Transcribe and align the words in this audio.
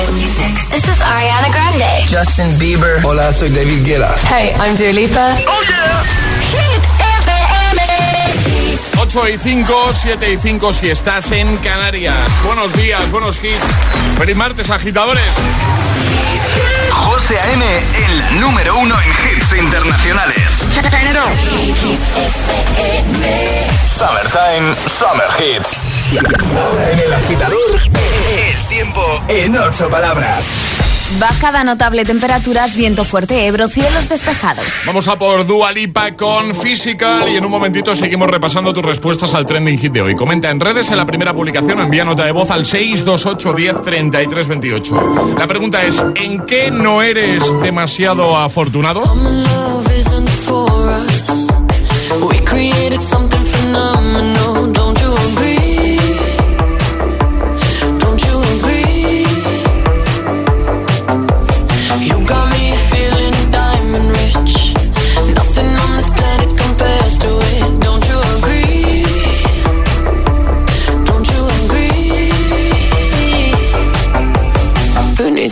Hit 0.00 0.12
music. 0.14 0.54
This 0.70 0.88
is 0.88 1.00
Ariana 1.02 1.52
Grande. 1.52 2.08
Justin 2.08 2.56
Bieber. 2.58 3.02
Hola, 3.04 3.32
soy 3.32 3.50
David 3.50 3.84
Guetta. 3.84 4.14
Hey, 4.32 4.54
I'm 4.56 4.74
Dua 4.74 4.92
Lipa. 4.92 5.36
Oh 5.46 5.62
yeah. 5.68 6.02
Hit 6.56 6.82
FM. 7.20 8.98
8 8.98 9.28
y 9.28 9.38
5, 9.38 9.92
7 9.92 10.32
y 10.32 10.38
5 10.38 10.72
si 10.72 10.88
estás 10.88 11.32
en 11.32 11.54
Canarias. 11.58 12.16
Buenos 12.44 12.72
días, 12.74 13.10
buenos 13.10 13.44
hits. 13.44 13.76
Feliz 14.16 14.36
martes, 14.36 14.70
agitadores. 14.70 15.32
José 16.90 17.38
A.M., 17.38 17.64
el 17.94 18.40
número 18.40 18.76
uno 18.76 18.94
en 19.00 19.08
hits 19.08 19.52
internacionales. 19.52 20.62
Summertime, 23.86 24.74
Summer 24.86 25.28
Hits. 25.38 25.82
En 26.92 26.98
el 26.98 27.12
agitador, 27.12 27.80
el 28.30 28.68
tiempo 28.68 29.22
en 29.28 29.56
ocho 29.56 29.88
palabras. 29.88 30.89
Bajada 31.18 31.64
notable 31.64 32.04
temperaturas, 32.04 32.76
viento 32.76 33.04
fuerte, 33.04 33.46
Ebro, 33.46 33.68
cielos 33.68 34.08
despejados. 34.08 34.64
Vamos 34.86 35.08
a 35.08 35.18
por 35.18 35.46
Dua 35.46 35.72
Lipa 35.72 36.16
con 36.16 36.54
Physical 36.54 37.28
y 37.28 37.36
en 37.36 37.44
un 37.44 37.50
momentito 37.50 37.96
seguimos 37.96 38.28
repasando 38.28 38.72
tus 38.72 38.84
respuestas 38.84 39.34
al 39.34 39.44
trending 39.44 39.78
hit 39.78 39.92
de 39.92 40.02
hoy. 40.02 40.14
Comenta 40.14 40.50
en 40.50 40.60
redes 40.60 40.90
en 40.90 40.96
la 40.96 41.06
primera 41.06 41.34
publicación, 41.34 41.80
envía 41.80 42.04
nota 42.04 42.24
de 42.24 42.32
voz 42.32 42.50
al 42.50 42.64
628 42.64 43.52
10 43.54 43.82
33 43.82 44.48
28. 44.48 45.34
La 45.38 45.46
pregunta 45.46 45.82
es, 45.82 46.02
¿en 46.14 46.46
qué 46.46 46.70
no 46.70 47.02
eres 47.02 47.42
demasiado 47.60 48.36
afortunado? 48.36 49.02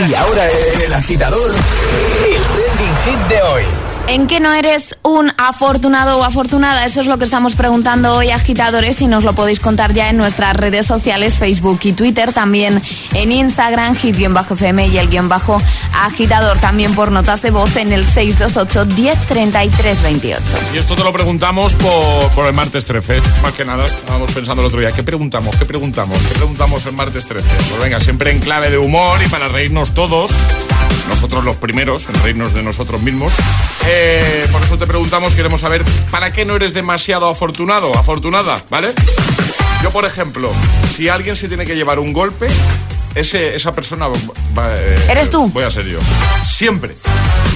Y 0.00 0.14
ahora 0.14 0.46
el 0.46 0.92
agitador, 0.92 1.52
el 1.52 2.42
trending 2.42 2.96
hit 3.04 3.28
de 3.28 3.42
hoy. 3.42 3.62
¿En 4.06 4.26
qué 4.26 4.38
no 4.38 4.52
eres 4.52 4.98
un 5.02 5.32
afortunado 5.38 6.18
o 6.18 6.24
afortunada? 6.24 6.84
Eso 6.84 7.00
es 7.00 7.06
lo 7.06 7.18
que 7.18 7.24
estamos 7.24 7.56
preguntando 7.56 8.14
hoy, 8.14 8.30
agitadores, 8.30 9.00
y 9.00 9.06
nos 9.06 9.24
lo 9.24 9.32
podéis 9.32 9.60
contar 9.60 9.94
ya 9.94 10.10
en 10.10 10.18
nuestras 10.18 10.56
redes 10.56 10.86
sociales, 10.86 11.38
Facebook 11.38 11.80
y 11.84 11.92
Twitter, 11.92 12.32
también 12.32 12.82
en 13.14 13.32
Instagram, 13.32 13.96
hit-fm 13.96 14.86
y 14.86 14.98
el 14.98 15.08
guion 15.08 15.28
bajo 15.28 15.60
agitador, 15.92 16.58
también 16.58 16.94
por 16.94 17.10
notas 17.10 17.40
de 17.40 17.50
voz 17.50 17.76
en 17.76 17.92
el 17.92 18.04
628 18.04 18.86
1033 18.94 20.02
28. 20.02 20.42
Y 20.74 20.78
esto 20.78 20.94
te 20.94 21.02
lo 21.02 21.12
preguntamos 21.12 21.74
por, 21.74 22.30
por 22.32 22.46
el 22.46 22.52
martes 22.52 22.84
13. 22.84 23.20
Más 23.42 23.52
que 23.54 23.64
nada, 23.64 23.86
estábamos 23.86 24.30
pensando 24.32 24.62
el 24.62 24.68
otro 24.68 24.80
día, 24.80 24.92
¿qué 24.92 25.02
preguntamos? 25.02 25.56
¿Qué 25.56 25.64
preguntamos? 25.64 26.18
¿Qué 26.18 26.34
preguntamos 26.34 26.84
el 26.86 26.92
martes 26.92 27.26
13? 27.26 27.48
Pues 27.70 27.82
venga, 27.82 27.98
siempre 28.00 28.30
en 28.30 28.40
clave 28.40 28.70
de 28.70 28.78
humor 28.78 29.18
y 29.24 29.28
para 29.28 29.48
reírnos 29.48 29.94
todos. 29.94 30.30
Nosotros 31.08 31.44
los 31.44 31.56
primeros, 31.56 32.08
en 32.08 32.22
reírnos 32.22 32.54
de 32.54 32.62
nosotros 32.62 33.00
mismos. 33.02 33.32
Eh, 33.86 34.46
por 34.52 34.62
eso 34.62 34.78
te 34.78 34.86
preguntamos, 34.86 35.34
queremos 35.34 35.60
saber, 35.60 35.84
¿para 36.10 36.32
qué 36.32 36.44
no 36.44 36.56
eres 36.56 36.74
demasiado 36.74 37.28
afortunado? 37.28 37.96
Afortunada, 37.96 38.56
¿vale? 38.70 38.92
Yo, 39.82 39.90
por 39.90 40.04
ejemplo, 40.04 40.50
si 40.94 41.08
alguien 41.08 41.36
se 41.36 41.48
tiene 41.48 41.66
que 41.66 41.76
llevar 41.76 41.98
un 41.98 42.12
golpe, 42.12 42.46
ese, 43.14 43.54
esa 43.54 43.72
persona 43.72 44.08
va, 44.08 44.74
eh, 44.76 45.06
¿Eres 45.10 45.30
tú? 45.30 45.48
Voy 45.48 45.64
a 45.64 45.70
ser 45.70 45.86
yo. 45.86 45.98
Siempre. 46.48 46.96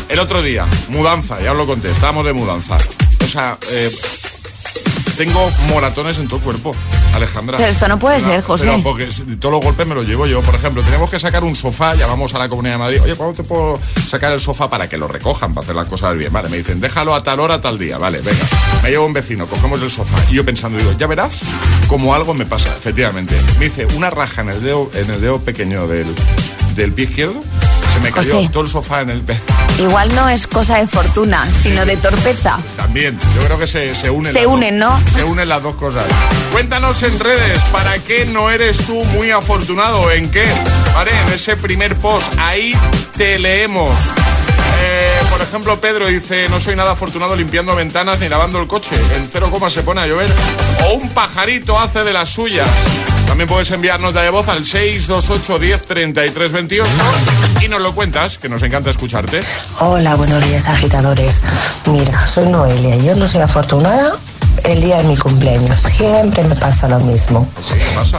El 0.09 0.19
otro 0.21 0.43
día, 0.43 0.67
mudanza, 0.89 1.41
ya 1.41 1.53
os 1.53 1.59
lo 1.59 1.67
conté, 1.67 1.91
estábamos 1.91 2.25
de 2.25 2.33
mudanza. 2.33 2.79
O 3.25 3.29
sea, 3.29 3.59
eh, 3.71 3.91
tengo 5.19 5.51
moratones 5.69 6.17
en 6.19 6.29
todo 6.29 6.37
el 6.37 6.43
cuerpo, 6.45 6.77
Alejandra. 7.13 7.59
Pero 7.59 7.71
esto 7.71 7.89
no 7.89 7.99
puede 7.99 8.21
ser, 8.21 8.41
José. 8.41 8.69
Pero 8.71 8.83
porque 8.85 9.09
todos 9.41 9.53
los 9.53 9.61
golpes 9.61 9.85
me 9.85 9.97
los 9.97 10.07
llevo 10.07 10.27
yo. 10.29 10.41
Por 10.43 10.55
ejemplo, 10.55 10.81
tenemos 10.83 11.11
que 11.11 11.19
sacar 11.19 11.43
un 11.43 11.57
sofá, 11.57 11.97
llamamos 11.97 12.35
a 12.35 12.39
la 12.39 12.49
Comunidad 12.49 12.75
de 12.75 12.79
Madrid. 12.79 13.01
Oye, 13.03 13.17
¿cuándo 13.17 13.35
te 13.35 13.43
puedo 13.43 13.81
sacar 14.09 14.31
el 14.31 14.39
sofá 14.39 14.71
para 14.71 14.89
que 14.89 14.97
lo 14.97 15.09
recojan, 15.09 15.55
para 15.55 15.65
hacer 15.65 15.75
las 15.75 15.89
cosas 15.89 16.17
bien? 16.17 16.33
Vale, 16.33 16.49
me 16.49 16.59
dicen, 16.59 16.81
déjalo 16.81 17.17
a 17.17 17.23
tal 17.25 17.41
hora, 17.41 17.61
tal 17.61 17.79
día. 17.79 17.99
Vale, 17.99 18.19
venga. 18.21 18.47
Me 18.85 18.91
llevo 18.91 19.07
un 19.07 19.13
vecino, 19.13 19.49
cogemos 19.49 19.83
el 19.83 19.91
sofá. 19.91 20.19
Y 20.31 20.37
yo 20.37 20.45
pensando, 20.45 20.79
digo, 20.79 20.93
ya 20.97 21.09
verás 21.09 21.41
como 21.89 22.15
algo 22.15 22.33
me 22.33 22.47
pasa, 22.47 22.77
efectivamente. 22.77 23.37
Me 23.59 23.67
hice 23.67 23.87
una 23.97 24.11
raja 24.11 24.43
en 24.43 24.51
el 24.51 24.63
dedo, 24.63 24.89
en 24.95 25.11
el 25.11 25.21
dedo 25.21 25.41
pequeño 25.41 25.89
del, 25.89 26.07
del 26.77 26.93
pie 26.93 27.07
izquierdo. 27.07 27.43
Se 27.99 28.05
me 28.05 28.13
cayó 28.13 28.35
José. 28.37 28.49
todo 28.53 28.63
el 28.63 28.69
sofá 28.71 29.01
en 29.03 29.11
el... 29.11 29.21
pe- 29.23 29.39
Igual 29.79 30.13
no 30.15 30.29
es 30.29 30.47
cosa 30.49 30.79
de 30.79 30.89
fortuna, 30.89 31.47
sino 31.53 31.85
de 31.87 31.97
torpeza. 31.97 32.59
También, 32.77 33.17
yo 33.37 33.45
creo 33.45 33.59
que 33.59 33.67
se, 33.67 33.95
se 33.95 34.11
unen. 34.11 34.33
Se 34.33 34.45
unen, 34.47 34.79
dos- 34.79 35.01
¿no? 35.01 35.11
Se 35.19 35.23
unen 35.25 35.49
las 35.49 35.63
dos 35.63 35.77
cosas. 35.77 36.05
Cuéntanos 36.53 37.03
en 37.05 37.19
redes, 37.21 37.63
¿para 37.73 37.97
qué 37.99 38.25
no 38.27 38.51
eres 38.51 38.79
tú 38.79 39.05
muy 39.07 39.31
afortunado? 39.31 40.11
¿En 40.11 40.31
qué? 40.31 40.45
¿Vale? 40.95 41.13
En 41.27 41.33
ese 41.35 41.57
primer 41.57 41.95
post, 41.97 42.33
ahí 42.39 42.75
te 43.17 43.39
leemos. 43.39 43.97
Eh, 44.81 45.21
por 45.31 45.41
ejemplo, 45.41 45.81
Pedro 45.81 46.07
dice, 46.07 46.49
no 46.49 46.61
soy 46.61 46.77
nada 46.77 46.93
afortunado 46.93 47.35
limpiando 47.37 47.75
ventanas 47.75 48.21
ni 48.21 48.29
lavando 48.29 48.61
el 48.61 48.67
coche. 48.67 48.97
En 49.15 49.29
cero 49.31 49.51
coma 49.51 49.71
se 49.71 49.83
pone 49.83 50.01
a 50.01 50.07
llover. 50.07 50.31
O 50.87 50.95
un 50.95 51.09
pajarito 51.11 51.79
hace 51.79 52.05
de 52.05 52.13
las 52.13 52.31
suyas. 52.31 52.69
También 53.27 53.49
puedes 53.49 53.71
enviarnos 53.71 54.15
de 54.15 54.31
voz 54.31 54.49
al 54.49 54.65
628 54.65 55.59
10 55.59 55.85
33 55.85 56.53
28 56.53 56.91
y 57.63 57.69
nos 57.69 57.81
lo 57.81 57.95
cuentas, 57.95 58.39
que 58.39 58.49
nos 58.49 58.63
encanta 58.63 58.91
escucharte. 58.91 59.41
Hola, 59.81 60.17
buenos 60.17 60.43
días 60.45 60.67
agitadores. 60.67 61.43
Mira, 61.87 62.27
soy 62.27 62.47
Noelia. 62.49 62.97
Yo 62.97 63.15
no 63.17 63.27
soy 63.27 63.43
afortunada 63.43 64.13
el 64.65 64.81
día 64.81 64.99
de 64.99 65.05
mi 65.05 65.17
cumpleaños. 65.17 65.81
Siempre 65.81 66.45
me 66.45 66.57
pasa 66.57 66.89
lo 66.89 67.01
mismo. 67.01 67.47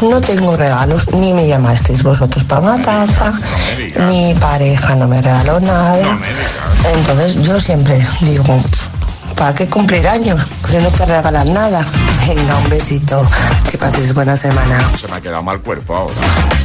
No 0.02 0.22
tengo 0.22 0.56
regalos, 0.56 1.12
ni 1.14 1.34
me 1.34 1.48
llamasteis 1.48 2.04
vosotros 2.04 2.44
para 2.44 2.62
una 2.62 2.82
taza, 2.82 3.32
mi 4.08 4.34
pareja 4.36 4.96
no 4.96 5.08
me 5.08 5.22
regaló 5.22 5.60
nada. 5.60 6.20
Entonces 6.96 7.42
yo 7.44 7.60
siempre 7.60 8.06
digo, 8.22 8.44
¿para 9.40 9.56
qué 9.56 9.68
cumplir 9.68 10.06
años? 10.06 10.36
Pues 10.62 10.74
si 10.74 10.78
no 10.80 10.92
te 10.92 11.06
regalan 11.06 11.54
nada. 11.54 11.86
Venga, 12.28 12.58
un 12.58 12.70
besito. 12.70 13.26
Que 13.72 13.78
paséis 13.78 14.14
buena 14.14 14.36
semana. 14.36 14.78
Se 14.92 15.08
me 15.08 15.16
ha 15.16 15.22
quedado 15.22 15.42
mal 15.42 15.62
cuerpo 15.62 15.96
ahora. 15.96 16.16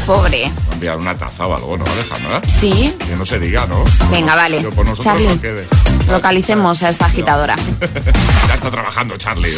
Pobre. 0.05 0.51
enviar 0.73 0.97
una 0.99 1.15
taza 1.15 1.47
o 1.47 1.55
algo, 1.55 1.77
¿no, 1.77 1.85
Alejandra? 1.85 2.43
Sí. 2.49 2.95
Que 2.99 3.15
no 3.15 3.25
se 3.25 3.39
diga, 3.39 3.67
¿no? 3.67 3.85
Venga, 4.11 4.35
vale. 4.35 4.59
Que 4.59 4.71
por 4.71 4.85
nosotros 4.85 5.15
Charlie, 5.15 5.29
no 5.29 5.41
quede. 5.41 5.67
localicemos 6.11 6.83
a 6.83 6.89
esta 6.89 7.07
agitadora. 7.07 7.55
ya 8.49 8.55
está 8.55 8.71
trabajando 8.71 9.17
Charlie. 9.17 9.51
¿eh? 9.51 9.57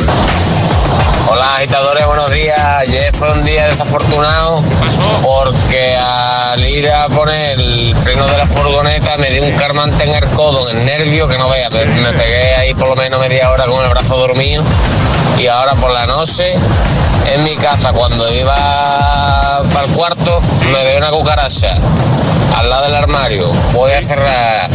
Hola 1.29 1.57
agitadores, 1.57 2.07
buenos 2.07 2.31
días. 2.31 2.59
Ayer 2.59 3.15
fue 3.17 3.33
un 3.33 3.45
día 3.45 3.67
desafortunado 3.69 4.63
pasó? 4.79 5.23
porque 5.23 5.97
al 5.97 6.65
ir 6.65 6.89
a 6.91 7.09
poner 7.09 7.59
el 7.59 7.97
freno 7.97 8.27
de 8.27 8.37
la 8.37 8.47
furgoneta 8.47 9.17
me 9.17 9.31
di 9.31 9.41
un 9.41 9.53
carmante 9.53 10.05
en 10.05 10.15
el 10.15 10.29
codo, 10.31 10.69
en 10.69 10.77
el 10.77 10.85
nervio, 10.85 11.27
que 11.27 11.39
no 11.39 11.49
vea. 11.49 11.71
Me 11.71 12.13
pegué 12.13 12.55
ahí 12.55 12.75
por 12.75 12.89
lo 12.89 12.97
menos 12.97 13.06
media 13.11 13.51
hora 13.51 13.67
con 13.67 13.83
el 13.85 13.91
brazo 13.91 14.17
dormido 14.19 14.65
y 15.39 15.47
ahora 15.47 15.75
por 15.75 15.91
la 15.91 16.07
noche 16.07 16.55
en 17.27 17.45
mi 17.45 17.57
casa 17.57 17.93
cuando 17.93 18.33
iba 18.33 19.63
para 19.73 19.87
el 19.87 19.93
cuarto 19.93 20.43
me 20.73 20.83
veo 20.83 20.99
una 20.99 21.11
cucaracha 21.11 21.75
al 22.57 22.69
lado 22.69 22.87
del 22.87 22.95
armario. 22.95 23.49
Voy 23.73 23.93
a 23.93 24.03
cerrar 24.03 24.69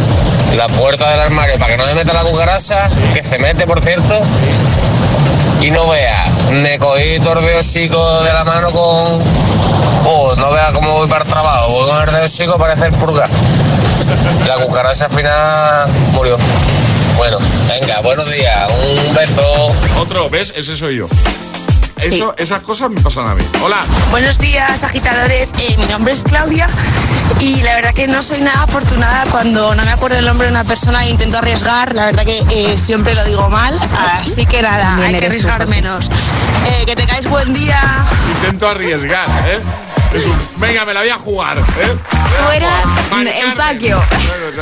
la 0.56 0.66
puerta 0.68 1.10
del 1.10 1.20
armario 1.20 1.58
para 1.58 1.72
que 1.72 1.76
no 1.76 1.84
me 1.86 1.94
meta 1.94 2.12
la 2.12 2.22
cucaracha, 2.22 2.88
que 3.12 3.22
se 3.22 3.38
mete 3.38 3.66
por 3.66 3.82
cierto. 3.82 4.20
Y 5.60 5.70
no 5.70 5.88
vea, 5.88 6.24
me 6.50 6.78
cogí 6.78 7.18
dedo 7.18 7.60
chico 7.60 8.22
de 8.22 8.32
la 8.32 8.44
mano 8.44 8.70
con. 8.72 9.22
Oh, 10.04 10.34
no 10.36 10.50
vea 10.50 10.72
cómo 10.72 10.92
voy 10.94 11.08
para 11.08 11.24
el 11.24 11.30
trabajo. 11.30 11.70
Voy 11.70 11.90
con 11.90 12.02
el 12.02 12.14
dedo 12.14 12.28
chico 12.28 12.58
para 12.58 12.72
hacer 12.72 12.92
purga. 12.92 13.28
La 14.46 14.56
cucaracha 14.56 15.04
al 15.06 15.10
final 15.12 15.88
murió. 16.12 16.36
Bueno, 17.16 17.38
venga, 17.68 18.00
buenos 18.00 18.30
días. 18.30 18.70
Un 19.08 19.14
beso. 19.14 19.42
Otro, 19.98 20.28
¿ves? 20.30 20.52
Ese 20.56 20.76
soy 20.76 20.96
yo. 20.96 21.08
Eso, 22.00 22.34
Esas 22.36 22.60
cosas 22.60 22.90
me 22.90 23.00
pasan 23.00 23.28
a 23.28 23.34
mí. 23.34 23.44
Hola. 23.62 23.84
Buenos 24.10 24.38
días, 24.38 24.82
agitadores. 24.82 25.52
Eh, 25.58 25.76
mi 25.78 25.84
nombre 25.84 26.12
es 26.12 26.24
Claudia 26.24 26.66
y 27.38 27.62
la 27.62 27.76
verdad 27.76 27.94
que 27.94 28.08
no 28.08 28.22
soy 28.22 28.40
nada 28.40 28.64
afortunada 28.64 29.24
cuando 29.30 29.74
no 29.74 29.84
me 29.84 29.90
acuerdo 29.90 30.18
el 30.18 30.26
nombre 30.26 30.48
de 30.48 30.52
una 30.52 30.64
persona 30.64 31.04
e 31.06 31.10
intento 31.10 31.38
arriesgar. 31.38 31.94
La 31.94 32.06
verdad 32.06 32.24
que 32.24 32.42
eh, 32.50 32.76
siempre 32.76 33.14
lo 33.14 33.24
digo 33.24 33.48
mal, 33.50 33.72
así 34.16 34.44
que 34.46 34.62
nada, 34.62 34.96
hay 34.96 35.14
que 35.14 35.20
tú, 35.20 35.26
arriesgar 35.26 35.68
menos. 35.68 36.10
Eh, 36.66 36.84
que 36.86 36.96
tengáis 36.96 37.28
buen 37.28 37.52
día. 37.54 37.80
Intento 38.36 38.68
arriesgar, 38.68 39.28
¿eh? 39.46 39.60
Es 40.14 40.26
un, 40.26 40.38
venga, 40.56 40.84
me 40.84 40.92
la 40.92 41.00
voy 41.00 41.08
a 41.08 41.18
jugar, 41.18 41.58
¿eh? 41.58 41.96
Mari 43.10 43.30
Eustaquio. 43.40 44.02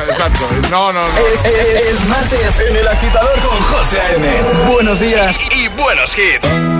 Exacto. 0.09 0.49
No, 0.71 0.93
no, 0.93 1.09
no. 1.09 1.15
Es 1.45 2.05
martes 2.07 2.61
en 2.69 2.77
el 2.77 2.87
agitador 2.87 3.39
con 3.41 3.59
José 3.63 4.01
A.M. 4.01 4.29
Buenos 4.71 5.01
días. 5.01 5.37
Y 5.53 5.69
buenos 5.69 6.17
hits. 6.17 6.80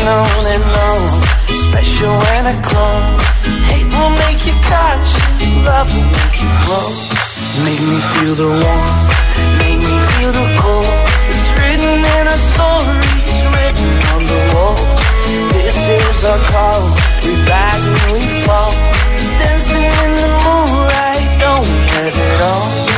We're 0.00 0.06
and 0.08 0.64
known, 0.64 1.04
special 1.68 2.12
when 2.16 2.46
I 2.48 2.56
clone. 2.64 3.20
Hate 3.68 3.84
will 3.84 4.08
make 4.24 4.40
you 4.48 4.56
cautious, 4.64 5.44
love 5.68 5.92
will 5.92 6.08
make 6.08 6.36
you 6.40 6.50
grow. 6.64 6.88
Make 7.68 7.82
me 7.84 7.98
feel 8.16 8.34
the 8.34 8.48
warmth, 8.48 9.08
make 9.60 9.76
me 9.76 9.96
feel 10.08 10.32
the 10.32 10.46
cold. 10.56 10.96
It's 11.28 11.48
written 11.52 12.00
in 12.00 12.24
our 12.32 12.42
stories, 12.48 13.40
written 13.52 13.92
on 14.16 14.22
the 14.24 14.40
walls. 14.56 14.80
This 15.52 15.76
is 15.92 16.24
our 16.24 16.40
call, 16.48 16.80
we 17.20 17.36
rise 17.44 17.84
and 17.84 18.00
we 18.08 18.24
fall. 18.48 18.72
Dancing 19.36 19.84
in 19.84 20.12
the 20.16 20.28
moonlight, 20.48 21.28
don't 21.44 21.68
have 21.92 22.16
it 22.16 22.40
all? 22.40 22.89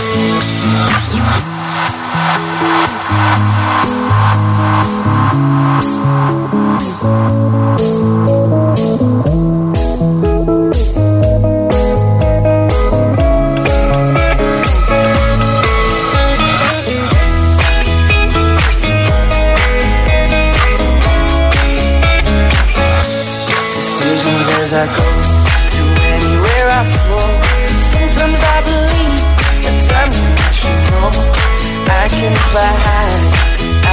Sometimes 27.92 28.40
I 28.42 28.62
believe, 28.64 29.22
at 29.68 29.76
times 29.86 30.16
I'm 30.16 30.34
rational. 30.34 31.71
I 31.88 32.08
can 32.08 32.34
fly 32.50 32.72
high, 32.86 33.18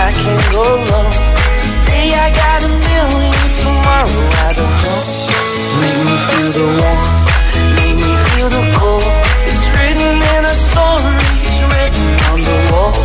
I 0.05 0.09
can 0.11 0.37
go 0.51 0.63
low. 0.89 1.09
Today 1.63 2.13
I 2.13 2.27
got 2.31 2.59
a 2.63 2.69
million, 2.69 3.33
tomorrow 3.61 4.19
I 4.45 4.49
don't 4.57 4.75
know. 4.83 5.01
Make 5.81 5.99
me 6.07 6.15
feel 6.29 6.51
the 6.59 6.67
warmth, 6.79 7.25
make 7.77 7.97
me 7.97 8.13
feel 8.29 8.49
the 8.49 8.63
cold. 8.77 9.05
It's 9.49 9.65
written 9.73 10.15
in 10.33 10.41
our 10.45 10.59
stories, 10.69 11.55
written 11.71 12.09
on 12.29 12.39
the 12.49 12.57
walls. 12.71 12.99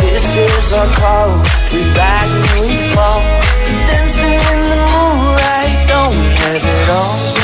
This 0.00 0.26
is 0.36 0.72
our 0.72 0.88
call, 1.00 1.30
we 1.72 1.80
rise 1.96 2.32
and 2.32 2.48
we 2.60 2.76
fall. 2.94 3.22
Dancing 3.88 4.38
in 4.52 4.60
the 4.72 4.80
moonlight, 4.92 5.78
don't 5.88 6.12
we 6.12 6.28
have 6.42 6.64
it 6.64 6.90
all? 6.90 7.39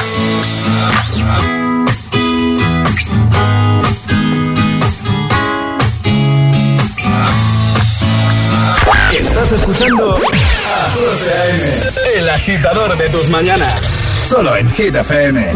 Estás 9.12 9.52
escuchando 9.52 10.16
a 10.16 12.18
el 12.18 12.30
agitador 12.30 12.96
de 12.96 13.08
tus 13.08 13.28
mañanas. 13.28 13.80
Solo 14.28 14.56
en 14.56 14.70
Hit 14.70 14.94
FM. 14.94 15.52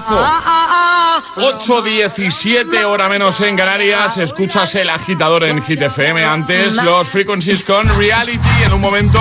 powerful. 0.00 0.29
8.17 1.70 2.82
hora 2.82 3.08
menos 3.08 3.40
en 3.40 3.56
Canarias. 3.56 4.18
Escuchas 4.18 4.74
el 4.74 4.90
agitador 4.90 5.44
en 5.44 5.62
Hit 5.62 5.80
FM. 5.80 6.24
Antes 6.24 6.82
los 6.82 7.08
Frequencies 7.08 7.62
con 7.62 7.88
Reality. 7.96 8.48
En 8.64 8.72
un 8.72 8.80
momento, 8.80 9.20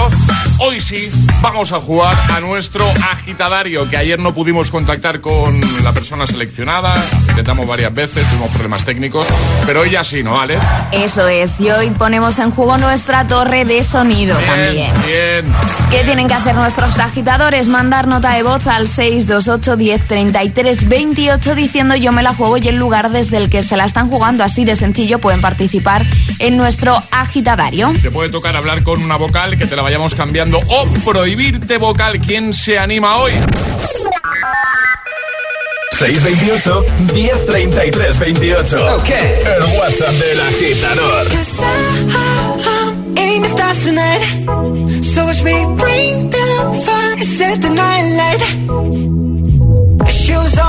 hoy 0.57 0.81
sí, 0.81 1.11
vamos 1.41 1.71
a 1.73 1.79
jugar 1.79 2.17
a 2.35 2.39
nuestro 2.39 2.91
agitadario. 3.11 3.87
Que 3.87 3.97
ayer 3.97 4.17
no 4.17 4.33
pudimos 4.33 4.71
contactar 4.71 5.21
con 5.21 5.61
la 5.83 5.91
persona 5.91 6.25
seleccionada. 6.25 6.91
Intentamos 7.29 7.67
varias 7.67 7.93
veces, 7.93 8.27
tuvimos 8.31 8.49
problemas 8.49 8.83
técnicos. 8.83 9.27
Pero 9.67 9.81
hoy 9.81 9.91
ya 9.91 10.03
sí, 10.03 10.23
¿no, 10.23 10.41
Ale? 10.41 10.57
Eso 10.91 11.27
es, 11.27 11.59
y 11.59 11.69
hoy 11.69 11.91
ponemos 11.91 12.39
en 12.39 12.49
juego 12.49 12.79
nuestra 12.79 13.27
torre 13.27 13.63
de 13.63 13.83
sonido 13.83 14.35
también. 14.39 14.91
Bien. 15.05 15.45
¿Qué 15.91 16.03
tienen 16.03 16.27
que 16.27 16.33
hacer 16.33 16.55
nuestros 16.55 16.97
agitadores? 16.97 17.67
Mandar 17.67 18.07
nota 18.07 18.33
de 18.33 18.41
voz 18.41 18.65
al 18.65 18.87
628 18.87 19.75
10 19.75 20.07
33 20.07 20.89
28 20.89 21.53
diciendo 21.53 21.95
yo 21.95 22.11
me 22.11 22.23
la 22.23 22.33
juego 22.39 22.57
y 22.57 22.67
el 22.69 22.77
lugar 22.77 23.11
desde 23.11 23.37
el 23.37 23.49
que 23.49 23.61
se 23.61 23.77
la 23.77 23.85
están 23.85 24.09
jugando. 24.09 24.43
Así 24.43 24.65
de 24.65 24.75
sencillo 24.75 25.19
pueden 25.19 25.41
participar 25.41 26.05
en 26.39 26.57
nuestro 26.57 26.97
agitadario. 27.11 27.93
Te 28.01 28.09
puede 28.09 28.29
tocar 28.29 28.55
hablar 28.55 28.81
con 28.81 29.03
una 29.03 29.17
vocal 29.17 29.57
que 29.57 29.67
te 29.67 29.75
la 29.75 29.83
vayamos 29.83 30.15
cambiando 30.15 30.59
o 30.67 30.87
prohibirte 31.05 31.77
vocal. 31.77 32.19
¿Quién 32.19 32.53
se 32.53 32.79
anima 32.79 33.17
hoy? 33.17 33.33
628 35.99 36.85
1033 37.13 38.19
28. 38.19 38.95
Ok. 38.95 39.09
El 39.09 39.77
WhatsApp 39.77 40.13
del 40.13 40.41
agitador. 40.41 41.27
Cause 41.27 41.59
I, 41.59 41.63
I 43.15 43.19
ain't 43.19 43.43
the 43.43 43.49
stars 43.49 43.83
tonight. 43.83 45.03
So 45.03 45.25
watch 45.25 45.43
me 45.43 45.65
bring 45.75 46.29
the 46.29 46.83
fire, 46.85 47.17
set 47.17 47.61
the 47.61 47.69
night 47.69 48.15
light. 48.15 49.48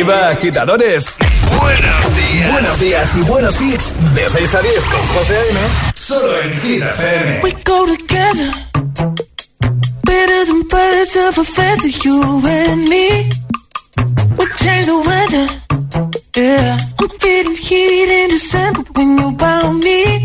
Arriba, 0.00 0.30
agitadores. 0.30 1.04
Buenos 1.60 2.16
días. 2.16 2.52
Buenos 2.52 2.80
días 2.80 3.16
y 3.16 3.20
buenos 3.20 3.60
hits. 3.60 3.92
De 4.14 4.30
6 4.30 4.54
a 4.54 4.62
10 4.62 4.74
con 4.84 5.06
José 5.08 5.36
A.M. 5.36 5.60
Solo 5.94 6.40
en 6.40 6.60
Hit 6.62 6.82
FM. 6.82 7.40
We 7.42 7.52
go 7.62 7.84
together 7.84 8.50
better 10.04 10.46
than 10.46 10.62
birds 10.68 11.16
of 11.16 11.36
a 11.36 11.44
feather, 11.44 11.90
you 12.02 12.22
and 12.46 12.88
me. 12.88 13.28
We 14.38 14.46
change 14.56 14.86
the 14.86 15.02
weather, 15.04 15.46
yeah. 16.34 16.78
I'm 16.98 17.08
feeling 17.18 17.56
heat 17.56 18.08
in 18.08 18.30
December 18.30 18.82
when 18.94 19.18
you 19.18 19.36
found 19.36 19.84
me. 19.84 20.24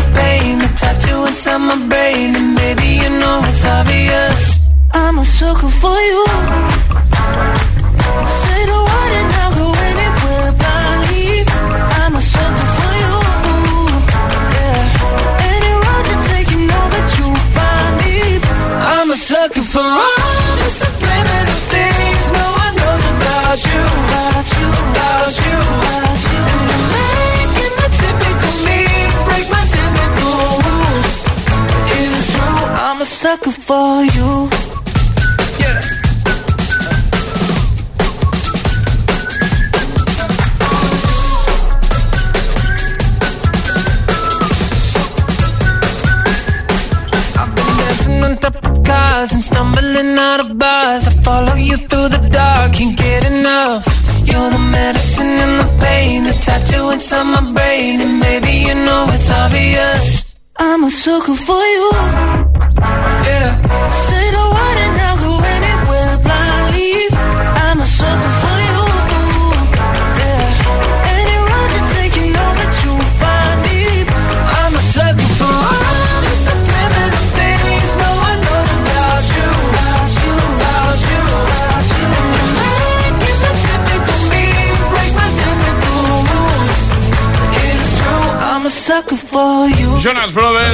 pain, 0.19 0.59
the 0.59 0.69
tattoo 0.79 1.25
inside 1.25 1.59
my 1.59 1.77
brain, 1.91 2.35
and 2.35 2.55
baby 2.57 2.89
you 3.03 3.09
know 3.19 3.41
it's 3.49 3.65
obvious. 3.65 4.59
I'm 4.93 5.17
a 5.19 5.25
sucker 5.25 5.69
for 5.81 5.97
you. 6.09 6.25
Say 8.41 8.61
the 8.71 8.79
word 8.89 9.13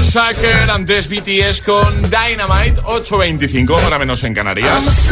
Sucker, 0.07 0.69
antes 0.69 1.09
BTS 1.09 1.61
con 1.61 1.93
Dynamite, 2.03 2.81
8.25, 2.81 3.85
hora 3.85 3.99
menos 3.99 4.23
en 4.23 4.33
Canarias. 4.33 5.11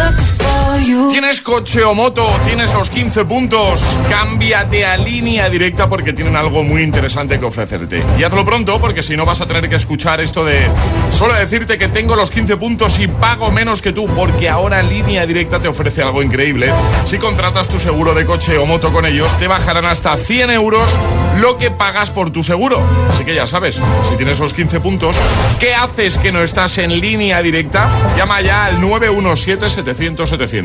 ¿Tienes 1.12 1.40
coche 1.42 1.84
o 1.86 1.96
moto? 1.96 2.28
¿Tienes 2.44 2.74
los 2.74 2.90
15 2.90 3.24
puntos? 3.26 3.82
Cámbiate 4.10 4.86
a 4.86 4.98
línea 4.98 5.50
directa 5.50 5.88
porque 5.88 6.12
tienen 6.12 6.36
algo 6.36 6.64
muy 6.64 6.82
interesante 6.82 7.40
que 7.40 7.46
ofrecerte. 7.46 8.04
Y 8.20 8.24
hazlo 8.24 8.44
pronto 8.44 8.80
porque 8.82 9.02
si 9.02 9.16
no 9.16 9.26
vas 9.26 9.40
a 9.40 9.46
tener 9.46 9.70
que 9.70 9.76
escuchar 9.76 10.20
esto 10.20 10.44
de 10.44 10.68
solo 11.12 11.34
decirte 11.34 11.78
que 11.78 11.88
tengo 11.88 12.16
los 12.18 12.30
15 12.30 12.58
puntos 12.58 13.00
y 13.00 13.08
pago 13.08 13.52
menos 13.52 13.82
que 13.82 13.94
tú 13.94 14.08
porque 14.08 14.50
ahora 14.50 14.84
línea 14.84 15.26
directa 15.26 15.62
te 15.62 15.70
ofrece 15.70 16.02
algo 16.02 16.22
increíble. 16.22 16.74
Si 17.06 17.18
contratas 17.18 17.70
tu 17.70 17.80
seguro 17.80 18.14
de 18.14 18.26
coche 18.26 18.58
o 18.58 18.66
moto 18.66 18.92
con 18.92 19.06
ellos, 19.06 19.38
te 19.38 19.48
bajarán 19.48 19.86
hasta 19.86 20.18
100 20.18 20.50
euros 20.52 20.98
lo 21.40 21.58
que 21.58 21.72
pagas 21.72 22.12
por 22.12 22.32
tu 22.32 22.44
seguro. 22.44 22.84
Así 23.10 23.24
que 23.24 23.34
ya 23.34 23.48
sabes, 23.48 23.82
si 24.08 24.16
tienes 24.18 24.40
los 24.40 24.54
15 24.54 24.82
puntos, 24.82 25.18
¿qué 25.60 25.74
haces 25.74 26.18
que 26.18 26.32
no 26.34 26.42
estás 26.42 26.78
en 26.78 27.00
línea 27.00 27.42
directa? 27.42 27.90
Llama 28.18 28.42
ya 28.42 28.66
al 28.66 28.82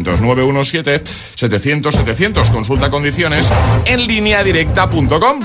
917-700-700. 0.04 1.30
917-700-700. 1.36 2.50
Consulta 2.50 2.90
condiciones 2.90 3.48
en 3.86 4.06
lineadirecta.com. 4.06 5.40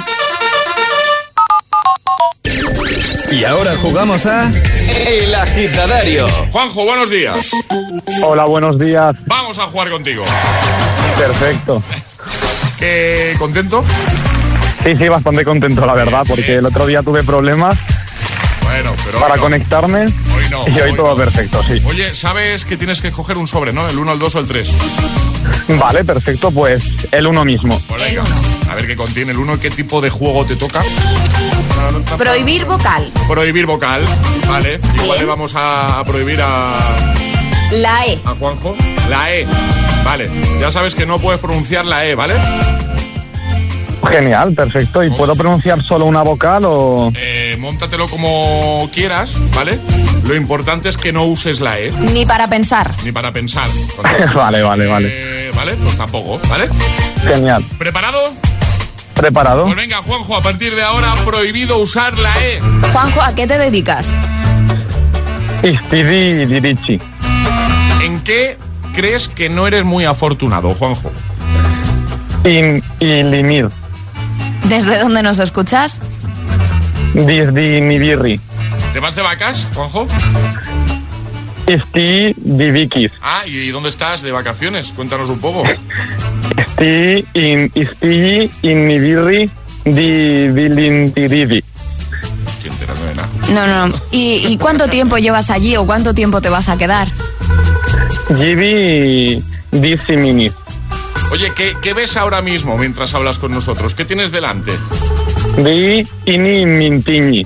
Y 3.31 3.43
ahora 3.43 3.75
jugamos 3.77 4.25
a 4.25 4.51
El 5.07 5.35
Agitadario. 5.35 6.27
Juanjo, 6.51 6.85
buenos 6.85 7.09
días. 7.09 7.51
Hola, 8.23 8.45
buenos 8.45 8.79
días. 8.79 9.15
Vamos 9.25 9.59
a 9.59 9.63
jugar 9.63 9.89
contigo. 9.89 10.23
Perfecto. 11.17 11.83
¿Qué, 12.79 13.35
¿Contento? 13.37 13.83
Sí, 14.83 14.95
sí, 14.95 15.07
bastante 15.09 15.43
contento, 15.43 15.85
la 15.85 15.93
verdad, 15.93 16.23
porque 16.27 16.55
el 16.55 16.65
otro 16.65 16.85
día 16.85 17.01
tuve 17.01 17.23
problemas 17.23 17.75
Bueno, 18.75 18.93
pero. 19.05 19.19
para 19.19 19.35
hoy 19.35 19.39
no. 19.39 19.43
conectarme 19.43 19.99
Hoy 20.01 20.49
no, 20.51 20.67
y 20.67 20.71
hoy, 20.71 20.89
hoy 20.89 20.95
todo 20.95 21.11
no. 21.11 21.15
perfecto, 21.15 21.63
sí. 21.65 21.81
Oye, 21.85 22.13
¿sabes 22.13 22.65
que 22.65 22.75
tienes 22.75 23.01
que 23.01 23.07
escoger 23.07 23.37
un 23.37 23.47
sobre, 23.47 23.71
no? 23.71 23.87
El 23.87 23.97
1, 23.97 24.11
el 24.13 24.19
2 24.19 24.35
o 24.35 24.39
el 24.39 24.47
3. 24.47 24.71
Vale, 25.79 26.03
perfecto, 26.03 26.51
pues 26.51 26.83
el 27.11 27.25
uno 27.25 27.45
mismo. 27.45 27.81
Pues 27.87 28.17
a 28.69 28.75
ver 28.75 28.85
qué 28.85 28.97
contiene 28.97 29.31
el 29.31 29.37
1, 29.37 29.59
qué 29.61 29.69
tipo 29.69 30.01
de 30.01 30.09
juego 30.09 30.45
te 30.45 30.57
toca. 30.57 30.83
Prohibir 32.17 32.65
vocal. 32.65 33.11
Prohibir 33.29 33.65
vocal, 33.65 34.03
vale. 34.47 34.79
Igual 34.95 35.07
Bien. 35.07 35.19
le 35.19 35.25
vamos 35.25 35.53
a 35.55 36.03
prohibir 36.05 36.41
a, 36.41 37.13
La 37.71 38.05
E. 38.05 38.19
a 38.25 38.35
Juanjo 38.35 38.75
la 39.07 39.33
E. 39.33 39.47
Vale, 40.03 40.29
ya 40.59 40.69
sabes 40.69 40.95
que 40.95 41.05
no 41.05 41.19
puedes 41.19 41.39
pronunciar 41.39 41.85
la 41.85 42.05
E, 42.05 42.15
¿vale? 42.15 42.35
Genial, 44.09 44.53
perfecto. 44.53 45.03
¿Y 45.03 45.09
puedo 45.11 45.35
pronunciar 45.35 45.83
solo 45.83 46.05
una 46.05 46.21
vocal 46.21 46.63
o...? 46.65 47.11
Eh, 47.15 47.57
móntatelo 47.59 48.07
como 48.07 48.89
quieras, 48.93 49.39
¿vale? 49.55 49.79
Lo 50.25 50.35
importante 50.35 50.89
es 50.89 50.97
que 50.97 51.11
no 51.13 51.23
uses 51.23 51.59
la 51.61 51.79
E, 51.79 51.91
Ni 52.13 52.25
para 52.25 52.47
pensar. 52.47 52.91
ni 53.03 53.11
para 53.11 53.31
pensar. 53.31 53.67
vale, 54.35 54.61
vale, 54.63 54.85
vale. 54.87 55.07
Eh, 55.11 55.51
vale, 55.55 55.73
pues 55.75 55.95
tampoco, 55.97 56.39
¿vale? 56.49 56.69
Genial. 57.23 57.65
¿Preparado? 57.77 58.19
¿Preparado? 59.15 59.63
Pues 59.63 59.75
venga, 59.75 59.97
Juanjo, 59.97 60.35
a 60.35 60.41
partir 60.41 60.75
de 60.75 60.83
ahora 60.83 61.13
prohibido 61.25 61.77
usar 61.79 62.17
la 62.17 62.31
E. 62.43 62.59
Juanjo, 62.91 63.21
¿a 63.21 63.33
qué 63.33 63.47
te 63.47 63.57
dedicas? 63.57 64.15
Dirichi. 65.61 66.99
¿En 68.03 68.19
qué 68.21 68.57
crees 68.93 69.27
que 69.27 69.49
no 69.49 69.67
eres 69.67 69.83
muy 69.85 70.05
afortunado, 70.05 70.73
Juanjo? 70.75 71.11
In, 72.43 72.83
Ilimir. 72.99 73.69
¿Desde 74.69 74.99
dónde 74.99 75.21
nos 75.21 75.39
escuchas? 75.39 75.99
Disdi 77.13 77.81
Nibirri. 77.81 78.39
¿Te 78.93 78.99
vas 78.99 79.15
de 79.15 79.21
vacas, 79.21 79.67
Juanjo? 79.73 80.07
Isti 81.67 82.33
Divikis. 82.37 83.11
Ah, 83.21 83.41
¿y 83.45 83.69
dónde 83.69 83.89
estás 83.89 84.21
de 84.21 84.31
vacaciones? 84.31 84.91
Cuéntanos 84.93 85.29
un 85.29 85.39
poco. 85.39 85.63
Isti 86.57 87.25
in 87.33 87.71
Isti 87.73 88.49
in 88.61 88.85
Nibirri 88.85 89.49
di 89.83 90.47
Dilintiridi. 90.49 91.63
Estoy 92.47 92.69
enterando 92.71 93.05
de 93.05 93.15
nada. 93.15 93.29
No, 93.53 93.67
no, 93.67 93.87
no. 93.87 93.95
¿Y, 94.11 94.45
y 94.47 94.57
cuánto 94.57 94.87
tiempo 94.87 95.17
llevas 95.17 95.49
allí 95.49 95.75
o 95.75 95.85
cuánto 95.85 96.13
tiempo 96.13 96.41
te 96.41 96.49
vas 96.49 96.69
a 96.69 96.77
quedar? 96.77 97.07
Gibi 98.35 99.43
di 99.71 99.97
Simini. 99.97 100.51
Oye, 101.31 101.51
¿qué, 101.55 101.75
qué 101.81 101.93
ves 101.93 102.17
ahora 102.17 102.41
mismo 102.41 102.77
mientras 102.77 103.13
hablas 103.13 103.39
con 103.39 103.51
nosotros? 103.51 103.93
¿Qué 103.93 104.05
tienes 104.05 104.31
delante? 104.31 104.71
Di 105.57 106.07
Ini 106.25 106.65
Mintiñi. 106.65 107.45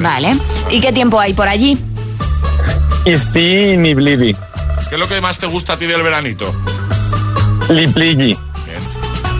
Vale. 0.00 0.32
¿Y 0.70 0.80
qué 0.80 0.92
tiempo 0.92 1.20
hay 1.20 1.34
por 1.34 1.48
allí? 1.48 1.78
Isti 3.04 3.76
Niblidi. 3.76 4.34
¿Qué 4.88 4.94
es 4.94 4.98
lo 4.98 5.06
que 5.06 5.20
más 5.20 5.38
te 5.38 5.46
gusta 5.46 5.74
a 5.74 5.76
ti 5.76 5.86
del 5.86 6.02
veranito? 6.02 6.54
Lipligi. 7.68 8.38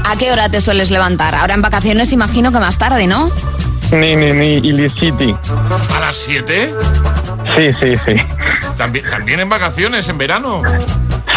¿A 0.05 0.17
qué 0.17 0.31
hora 0.31 0.49
te 0.49 0.61
sueles 0.61 0.91
levantar? 0.91 1.35
Ahora 1.35 1.55
en 1.55 1.63
vacaciones 1.63 2.13
imagino 2.13 2.53
que 2.53 2.59
más 2.59 2.77
tarde, 2.79 3.07
¿no? 3.07 3.31
Ni 3.93 4.17
ni 4.17 4.33
ni 4.33 4.47
Iliciti. 4.57 5.35
¿A 5.95 6.01
las 6.01 6.17
7? 6.17 6.75
Sí, 7.57 7.73
sí, 7.73 7.93
sí. 8.05 8.17
¿También, 8.77 9.05
¿También 9.07 9.41
en 9.41 9.49
vacaciones, 9.49 10.09
en 10.09 10.19
verano? 10.19 10.63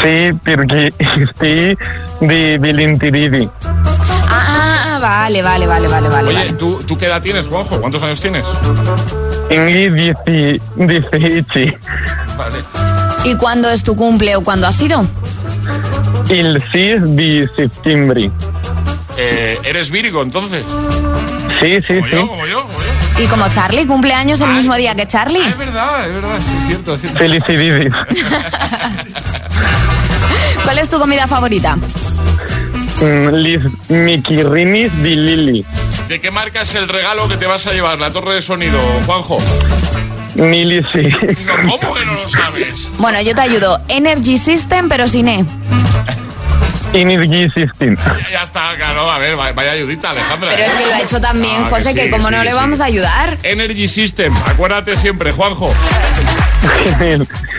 Sí, 0.02 0.32
porque 0.44 0.94
Isti 1.00 1.78
di 2.28 2.58
Dilintiridi. 2.58 3.50
Ah, 4.30 4.98
vale, 5.02 5.42
vale, 5.42 5.66
vale, 5.68 5.88
vale, 5.88 6.10
vale. 6.10 6.28
Oye, 6.30 6.38
vale. 6.38 6.54
¿tú, 6.54 6.82
¿tú 6.86 6.98
qué 6.98 7.06
edad 7.08 7.22
tienes, 7.22 7.48
Juanjo? 7.48 7.80
¿Cuántos 7.80 8.04
años 8.04 8.20
tienes? 8.22 8.46
Dieci 9.50 10.60
dieci. 10.76 11.74
Vale. 12.38 12.58
¿Y 13.24 13.36
cuándo 13.36 13.70
es 13.70 13.84
tu 13.84 13.96
cumple 13.96 14.36
o 14.36 14.42
cuándo 14.44 14.68
ha 14.68 14.72
sido? 14.72 15.06
Il 16.30 16.62
6 16.72 17.16
di 17.16 17.46
settembre. 17.56 18.30
Eh, 19.18 19.58
¿Eres 19.64 19.90
Virgo, 19.90 20.22
entonces? 20.22 20.64
Sí, 21.60 21.82
sí, 21.82 21.96
Como 21.96 22.06
sí. 22.06 22.12
yo, 22.12 22.28
como 22.28 22.46
yo, 22.46 22.62
como 22.64 22.78
yo. 22.78 23.24
¿Y 23.24 23.26
como 23.28 23.48
Charlie? 23.50 23.88
¿Cumpleaños 23.88 24.40
el 24.42 24.50
mismo 24.52 24.76
día 24.76 24.94
que 24.94 25.08
Charlie? 25.08 25.42
Ah, 25.44 25.50
es 25.50 25.58
verdad, 25.58 26.08
es 26.08 26.14
verdad, 26.14 26.40
sí, 26.40 26.52
es 26.62 26.68
cierto, 26.68 26.94
es 26.96 27.02
cierto. 27.02 27.18
Felicidades. 27.18 27.94
¿Cuál 30.68 30.80
es 30.80 30.90
tu 30.90 31.00
comida 31.00 31.30
favorita? 31.30 31.78
Mm, 33.00 33.30
Lis 33.36 33.62
Mikirinis 33.88 35.02
di 35.02 35.16
Lili. 35.16 35.66
¿De 36.10 36.20
qué 36.20 36.30
marca 36.30 36.64
es 36.64 36.76
el 36.76 36.90
regalo 36.90 37.30
que 37.30 37.38
te 37.38 37.48
vas 37.48 37.66
a 37.68 37.72
llevar? 37.72 38.00
La 38.00 38.12
torre 38.12 38.36
de 38.36 38.42
sonido, 38.42 38.78
Juanjo. 39.06 39.38
Nili 40.36 40.84
sí. 40.92 41.04
¿Cómo 41.80 41.94
que 41.94 42.06
no 42.06 42.16
lo 42.16 42.28
sabes? 42.28 42.90
Bueno, 42.98 43.22
yo 43.22 43.34
te 43.34 43.40
ayudo. 43.40 43.80
Energy 43.88 44.38
System, 44.38 44.90
pero 44.90 45.08
sin 45.08 45.30
E. 45.30 45.46
Energy 46.92 47.50
System. 47.50 47.96
Ya 48.30 48.44
está, 48.44 48.76
claro, 48.76 49.10
a 49.10 49.20
ver, 49.20 49.38
vaya 49.38 49.72
ayudita, 49.72 50.12
Alejandra. 50.12 50.52
Pero 50.52 50.64
es 50.66 50.72
que 50.74 50.86
lo 50.86 50.94
ha 50.96 51.00
hecho 51.00 51.22
también, 51.22 51.64
Ah, 51.64 51.68
José, 51.70 51.96
que, 51.96 52.04
sí, 52.04 52.10
como 52.10 52.28
sí, 52.28 52.34
no 52.34 52.44
le 52.44 52.54
vamos 52.54 52.82
a 52.82 52.86
ayudar. 52.86 53.38
Energy 53.44 53.88
System, 53.88 54.36
acuérdate 54.46 54.98
siempre, 54.98 55.32
Juanjo. 55.32 55.74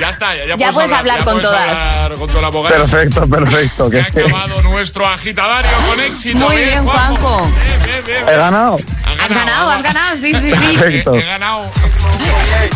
Ya 0.00 0.10
está, 0.10 0.34
ya, 0.36 0.56
Ya 0.56 0.70
puedes 0.70 0.92
hablar 0.92 1.18
ya 1.18 1.24
con 1.24 1.34
puedes 1.34 1.48
todas. 1.48 1.78
hablar 1.78 2.18
con 2.18 2.28
toda 2.28 2.40
la 2.42 2.46
abogada. 2.48 2.76
Perfecto, 2.76 3.26
perfecto. 3.26 3.90
Que 3.90 4.00
ha 4.00 4.04
acabado 4.04 4.62
nuestro 4.62 5.06
agitadario 5.06 5.70
con 5.88 6.00
éxito. 6.00 6.38
Muy 6.38 6.56
bien, 6.56 6.84
Juanjo. 6.84 7.42
Bien, 7.42 7.54
bien, 7.54 7.82
bien. 7.84 7.87
He 8.10 8.36
ganado. 8.36 8.76
Has 9.20 9.28
ganado, 9.28 9.70
has 9.70 9.82
ganado, 9.82 10.16
sí, 10.16 10.32
sí, 10.34 10.50
sí. 10.50 10.76
Perfecto. 10.78 11.14
He, 11.14 11.20
he 11.20 11.26
ganado. 11.26 11.70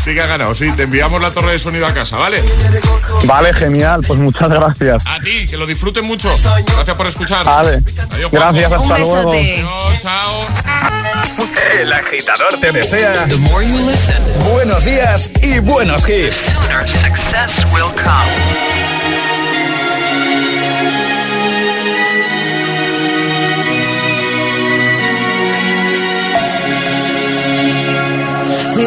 Sí 0.03 0.15
que 0.15 0.21
ha 0.21 0.27
ganado, 0.27 0.55
sí. 0.55 0.71
Te 0.73 0.85
enviamos 0.85 1.21
la 1.21 1.31
torre 1.33 1.53
de 1.53 1.59
sonido 1.59 1.87
a 1.87 1.95
casa, 1.95 2.17
¿vale? 2.17 2.43
Vale, 3.25 3.53
genial. 3.55 4.03
Pues 4.07 4.19
muchas 4.19 4.49
gracias. 4.49 5.05
A 5.07 5.21
ti, 5.21 5.47
que 5.47 5.57
lo 5.57 5.67
disfruten 5.67 6.05
mucho. 6.05 6.35
Gracias 6.67 6.97
por 6.97 7.07
escuchar. 7.07 7.45
Vale. 7.45 7.83
Adiós. 8.11 8.31
Gracias, 8.33 8.71
Un 8.71 8.75
hasta 8.75 8.99
luego. 8.99 9.33
Adiós, 9.33 10.03
chao. 10.03 10.41
El 11.81 11.93
agitador 11.93 12.61
te 12.61 12.73
desea 12.73 13.27
buenos 14.51 14.85
días 14.85 15.31
y 15.41 15.59
buenos 15.61 16.09
hits. 16.09 16.53
Success 16.87 17.65
will 17.73 17.91
come. 17.95 19.32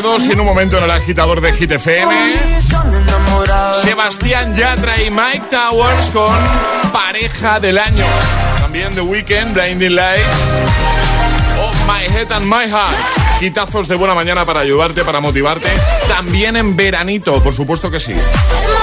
2 0.00 0.28
y 0.28 0.32
en 0.32 0.40
un 0.40 0.46
momento 0.46 0.78
en 0.78 0.84
el 0.84 0.90
agitador 0.90 1.40
de 1.40 1.52
Hit. 1.52 1.72
Sebastián 3.82 4.54
Yatra 4.54 5.02
y 5.02 5.10
Mike 5.10 5.42
Towers 5.50 6.10
con 6.10 6.34
Pareja 6.92 7.60
del 7.60 7.78
Año. 7.78 8.04
También 8.60 8.94
The 8.94 9.00
Weeknd, 9.00 9.54
Blinding 9.54 9.94
Lights. 9.94 10.26
Oh, 11.60 11.72
My 11.86 12.04
Head 12.04 12.32
and 12.32 12.46
My 12.46 12.68
Heart. 12.68 12.96
Quitazos 13.40 13.86
de 13.88 13.96
buena 13.96 14.14
mañana 14.14 14.44
para 14.44 14.60
ayudarte, 14.60 15.04
para 15.04 15.20
motivarte. 15.20 15.68
También 16.08 16.56
en 16.56 16.76
veranito, 16.76 17.42
por 17.42 17.54
supuesto 17.54 17.90
que 17.90 18.00
sí. 18.00 18.14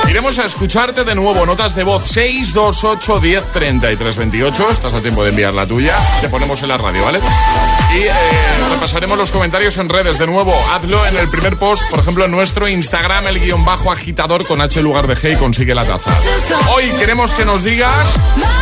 Iremos 0.10 0.40
a 0.40 0.46
escucharte 0.46 1.04
de 1.04 1.16
nuevo. 1.16 1.46
Notas 1.46 1.76
de 1.76 1.84
voz 1.84 2.06
628 2.06 3.20
10 3.20 3.52
33 3.52 4.18
28. 4.18 4.70
Estás 4.72 4.94
a 4.94 5.02
tiempo 5.02 5.24
de 5.24 5.32
enviar 5.32 5.54
la 5.54 5.66
tuya. 5.66 5.96
Te 6.22 6.30
ponemos 6.30 6.62
en 6.62 6.70
la 6.70 6.78
radio, 6.78 7.04
¿vale? 7.04 7.20
Y 7.96 8.08
eh, 8.08 8.12
repasaremos 8.74 9.18
los 9.18 9.32
comentarios 9.32 9.78
en 9.78 9.88
redes. 9.88 10.18
De 10.18 10.28
nuevo, 10.28 10.54
hazlo 10.74 11.06
en 11.06 11.16
el 11.16 11.30
primer 11.30 11.58
post, 11.58 11.82
por 11.90 12.00
ejemplo, 12.00 12.26
en 12.26 12.32
nuestro 12.32 12.68
Instagram, 12.68 13.26
el 13.28 13.40
guion 13.40 13.64
bajo 13.64 13.90
agitador 13.90 14.46
con 14.46 14.60
H 14.60 14.82
lugar 14.82 15.08
de 15.08 15.16
G 15.16 15.34
y 15.34 15.36
consigue 15.38 15.74
la 15.74 15.86
taza. 15.86 16.14
Hoy 16.76 16.90
queremos 17.00 17.34
que 17.34 17.46
nos 17.46 17.64
digas 17.64 18.06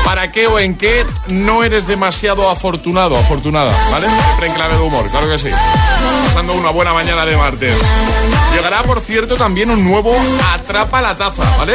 para 0.05 0.29
qué 0.29 0.45
o 0.45 0.59
en 0.59 0.75
qué 0.75 1.03
no 1.27 1.63
eres 1.63 1.87
demasiado 1.87 2.47
afortunado, 2.47 3.17
afortunada, 3.17 3.73
¿vale? 3.89 4.07
Siempre 4.07 4.47
en 4.47 4.53
clave 4.53 4.75
de 4.75 4.81
humor, 4.81 5.09
claro 5.09 5.27
que 5.27 5.39
sí. 5.39 5.49
Pasando 6.25 6.53
una 6.53 6.69
buena 6.69 6.93
mañana 6.93 7.25
de 7.25 7.35
martes. 7.35 7.75
Llegará, 8.53 8.83
por 8.83 8.99
cierto, 8.99 9.35
también 9.35 9.71
un 9.71 9.83
nuevo 9.83 10.15
Atrapa 10.53 11.01
la 11.01 11.15
taza, 11.15 11.43
¿vale? 11.57 11.73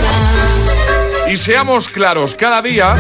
Y 1.29 1.37
seamos 1.37 1.89
claros, 1.89 2.35
cada 2.35 2.63
día 2.63 2.97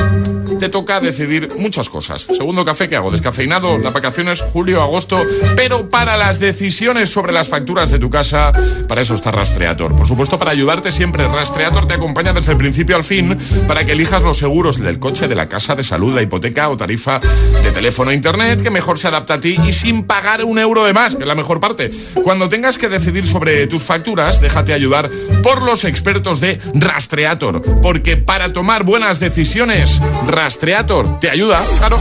te 0.58 0.68
toca 0.68 1.00
decidir 1.00 1.48
muchas 1.58 1.88
cosas. 1.88 2.22
Segundo 2.22 2.64
café 2.64 2.88
que 2.88 2.96
hago, 2.96 3.10
descafeinado, 3.10 3.78
las 3.78 3.92
vacaciones, 3.92 4.40
julio, 4.40 4.82
agosto, 4.82 5.20
pero 5.56 5.88
para 5.88 6.16
las 6.16 6.40
decisiones 6.40 7.10
sobre 7.10 7.32
las 7.32 7.48
facturas 7.48 7.90
de 7.90 7.98
tu 7.98 8.10
casa, 8.10 8.52
para 8.86 9.00
eso 9.00 9.14
está 9.14 9.30
Rastreator. 9.30 9.96
Por 9.96 10.06
supuesto, 10.06 10.38
para 10.38 10.50
ayudarte 10.50 10.92
siempre, 10.92 11.26
Rastreator 11.28 11.86
te 11.86 11.94
acompaña 11.94 12.32
desde 12.32 12.52
el 12.52 12.58
principio 12.58 12.96
al 12.96 13.04
fin 13.04 13.36
para 13.66 13.84
que 13.84 13.92
elijas 13.92 14.22
los 14.22 14.38
seguros 14.38 14.78
del 14.78 14.98
coche, 14.98 15.28
de 15.28 15.34
la 15.34 15.48
casa, 15.48 15.74
de 15.74 15.84
salud, 15.84 16.14
la 16.14 16.22
hipoteca 16.22 16.68
o 16.68 16.76
tarifa 16.76 17.20
de 17.62 17.70
teléfono 17.72 18.10
e 18.10 18.14
internet 18.14 18.62
que 18.62 18.70
mejor 18.70 18.98
se 18.98 19.08
adapta 19.08 19.34
a 19.34 19.40
ti 19.40 19.58
y 19.66 19.72
sin 19.72 20.04
pagar 20.04 20.44
un 20.44 20.58
euro 20.58 20.84
de 20.84 20.92
más, 20.92 21.16
que 21.16 21.22
es 21.22 21.28
la 21.28 21.34
mejor 21.34 21.60
parte. 21.60 21.90
Cuando 22.22 22.48
tengas 22.48 22.78
que 22.78 22.88
decidir 22.88 23.26
sobre 23.26 23.66
tus 23.66 23.82
facturas, 23.82 24.40
déjate 24.40 24.72
ayudar 24.72 25.10
por 25.42 25.62
los 25.62 25.84
expertos 25.84 26.40
de 26.40 26.60
Rastreator, 26.74 27.62
porque 27.80 28.16
para 28.16 28.52
tomar 28.52 28.84
buenas 28.84 29.20
decisiones, 29.20 30.00
Rastreator 30.38 31.18
te 31.18 31.28
ayuda, 31.28 31.60
claro. 31.78 31.98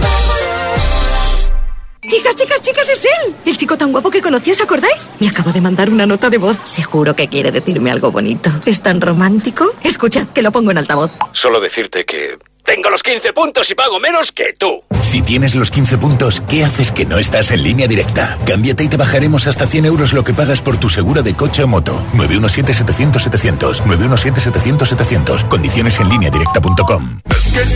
Chicas, 2.08 2.36
chicas, 2.36 2.62
chicas, 2.62 2.89
es 2.89 3.04
él. 3.06 3.36
El 3.47 3.58
chico 3.58 3.76
tan 3.80 3.91
guapo 3.91 4.12
que 4.12 4.21
conocí, 4.21 4.52
¿os 4.52 4.62
acordáis? 4.62 5.12
Me 5.19 5.28
acabo 5.28 5.52
de 5.52 5.60
mandar 5.60 5.89
una 5.89 6.06
nota 6.06 6.30
de 6.30 6.38
voz. 6.38 6.56
Seguro 6.63 7.15
que 7.15 7.30
quiere 7.30 7.52
decirme 7.52 7.89
algo 7.89 8.12
bonito. 8.12 8.52
¿Es 8.67 8.82
tan 8.82 9.02
romántico? 9.02 9.65
Escuchad, 9.84 10.28
que 10.28 10.43
lo 10.43 10.52
pongo 10.52 10.69
en 10.69 10.78
altavoz. 10.78 11.10
Solo 11.32 11.60
decirte 11.60 12.06
que 12.06 12.38
tengo 12.68 12.90
los 12.90 13.02
15 13.02 13.32
puntos 13.32 13.72
y 13.72 13.76
pago 13.76 13.98
menos 13.98 14.34
que 14.34 14.54
tú. 14.60 14.84
Si 15.02 15.22
tienes 15.22 15.56
los 15.56 15.72
15 15.72 15.98
puntos, 16.00 16.42
¿qué 16.50 16.66
haces 16.66 16.92
que 16.92 17.06
no 17.06 17.18
estás 17.18 17.50
en 17.52 17.64
línea 17.64 17.88
directa? 17.88 18.38
Cámbiate 18.46 18.84
y 18.84 18.90
te 18.90 18.98
bajaremos 18.98 19.48
hasta 19.48 19.66
100 19.66 19.86
euros 19.86 20.12
lo 20.12 20.26
que 20.26 20.34
pagas 20.34 20.62
por 20.62 20.76
tu 20.76 20.90
segura 20.90 21.22
de 21.22 21.34
coche 21.34 21.64
o 21.64 21.68
moto. 21.68 22.06
917-700-700. 22.16 23.84
917-700-700. 23.84 25.48
Condiciones 25.48 25.98
en 26.02 26.10
línea 26.10 26.30
directa.com. 26.30 27.22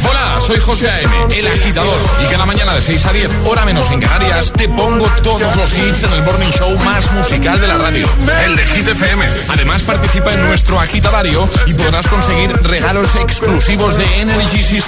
Hola, 0.09 0.41
soy 0.41 0.59
José 0.59 0.89
A.M., 0.89 1.09
el 1.33 1.47
agitador. 1.47 2.01
Y 2.21 2.25
cada 2.29 2.45
mañana 2.45 2.75
de 2.75 2.81
6 2.81 3.05
a 3.05 3.13
10, 3.13 3.29
hora 3.45 3.63
menos 3.63 3.89
en 3.91 4.01
Canarias, 4.01 4.51
te 4.51 4.67
pongo 4.67 5.05
todos 5.23 5.55
los 5.55 5.77
hits 5.77 6.03
en 6.03 6.11
el 6.11 6.23
morning 6.23 6.51
show 6.51 6.77
más 6.79 7.09
musical 7.13 7.59
de 7.61 7.67
la 7.67 7.77
radio. 7.77 8.07
El 8.45 8.57
de 8.57 8.65
Hit 8.67 8.87
FM. 8.89 9.25
Además, 9.47 9.83
participa 9.83 10.33
en 10.33 10.45
nuestro 10.47 10.79
agitadario 10.79 11.49
y 11.65 11.73
podrás 11.73 12.07
conseguir 12.07 12.51
regalos 12.63 13.15
exclusivos 13.15 13.97
de 13.97 14.21
Energy 14.21 14.63
System. 14.63 14.80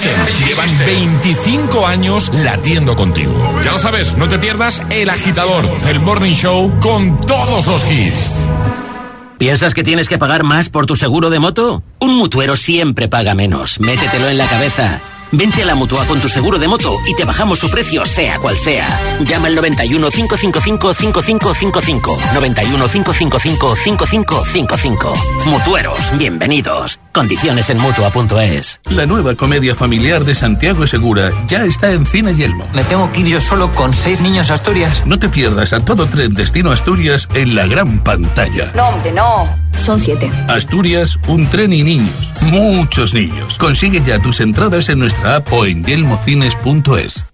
Llevan 0.46 0.78
25 0.78 1.86
años 1.86 2.30
latiendo 2.34 2.96
contigo. 2.96 3.32
Ya 3.64 3.72
lo 3.72 3.78
sabes, 3.78 4.16
no 4.16 4.28
te 4.28 4.38
pierdas 4.38 4.82
el 4.90 5.08
agitador, 5.10 5.64
el 5.88 6.00
morning 6.00 6.34
show 6.34 6.72
con 6.80 7.20
todos 7.20 7.66
los 7.66 7.90
hits. 7.90 8.30
¿Piensas 9.38 9.74
que 9.74 9.82
tienes 9.82 10.08
que 10.08 10.18
pagar 10.18 10.42
más 10.44 10.68
por 10.68 10.86
tu 10.86 10.96
seguro 10.96 11.30
de 11.30 11.38
moto? 11.38 11.82
Un 12.00 12.14
mutuero 12.14 12.56
siempre 12.56 13.08
paga 13.08 13.34
menos. 13.34 13.80
Métetelo 13.80 14.28
en 14.28 14.38
la 14.38 14.46
cabeza. 14.46 15.00
Vente 15.32 15.62
a 15.62 15.66
la 15.66 15.74
mutua 15.74 16.06
con 16.06 16.20
tu 16.20 16.28
seguro 16.28 16.58
de 16.58 16.68
moto 16.68 16.98
y 17.06 17.14
te 17.16 17.24
bajamos 17.24 17.58
su 17.58 17.68
precio, 17.70 18.06
sea 18.06 18.38
cual 18.38 18.56
sea. 18.56 19.00
Llama 19.24 19.48
al 19.48 19.54
91 19.56 20.10
555 20.10 20.94
5555. 20.94 22.18
91 22.34 22.88
555 22.88 23.76
5555. 23.76 25.12
Mutueros, 25.46 26.16
bienvenidos. 26.16 27.00
Condiciones 27.14 27.70
en 27.70 27.78
mutua.es. 27.78 28.80
La 28.90 29.06
nueva 29.06 29.36
comedia 29.36 29.76
familiar 29.76 30.24
de 30.24 30.34
Santiago 30.34 30.84
Segura 30.84 31.30
ya 31.46 31.64
está 31.64 31.92
en 31.92 32.04
Cine 32.04 32.34
Yelmo. 32.34 32.68
Me 32.74 32.82
tengo 32.82 33.10
que 33.12 33.20
ir 33.20 33.28
yo 33.28 33.40
solo 33.40 33.72
con 33.72 33.94
seis 33.94 34.20
niños 34.20 34.50
a 34.50 34.54
Asturias. 34.54 35.04
No 35.06 35.16
te 35.20 35.28
pierdas 35.28 35.72
a 35.72 35.84
todo 35.84 36.06
tren 36.06 36.34
destino 36.34 36.72
Asturias 36.72 37.28
en 37.34 37.54
la 37.54 37.66
gran 37.66 38.02
pantalla. 38.02 38.72
No, 38.74 38.88
hombre, 38.88 39.12
no. 39.12 39.48
Son 39.76 39.96
siete. 40.00 40.28
Asturias, 40.48 41.16
un 41.28 41.46
tren 41.46 41.72
y 41.72 41.84
niños. 41.84 42.32
Muchos 42.40 43.14
niños. 43.14 43.58
Consigue 43.58 44.02
ya 44.04 44.18
tus 44.18 44.40
entradas 44.40 44.88
en 44.88 44.98
nuestra 44.98 45.36
app 45.36 45.52
o 45.52 45.66
en 45.66 45.84
yelmocines.es. 45.84 47.33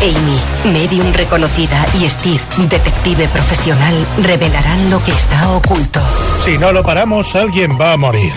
Amy, 0.00 0.72
medium 0.72 1.12
reconocida, 1.12 1.84
y 2.00 2.08
Steve, 2.08 2.40
detective 2.68 3.26
profesional, 3.28 3.94
revelarán 4.22 4.90
lo 4.90 5.02
que 5.04 5.10
está 5.10 5.50
oculto. 5.50 6.00
Si 6.44 6.56
no 6.56 6.70
lo 6.72 6.84
paramos, 6.84 7.34
alguien 7.34 7.76
va 7.80 7.92
a 7.92 7.96
morir. 7.96 8.32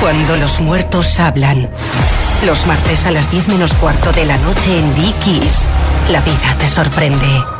Cuando 0.00 0.36
los 0.36 0.60
muertos 0.60 1.20
hablan. 1.20 1.70
Los 2.44 2.66
martes 2.66 3.06
a 3.06 3.12
las 3.12 3.30
10 3.30 3.48
menos 3.48 3.72
cuarto 3.74 4.10
de 4.12 4.24
la 4.24 4.38
noche 4.38 4.78
en 4.78 4.94
Dickies. 4.96 5.66
La 6.10 6.20
vida 6.22 6.56
te 6.58 6.66
sorprende. 6.66 7.59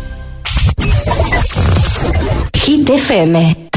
Hit 2.53 2.89
FM. 2.89 3.69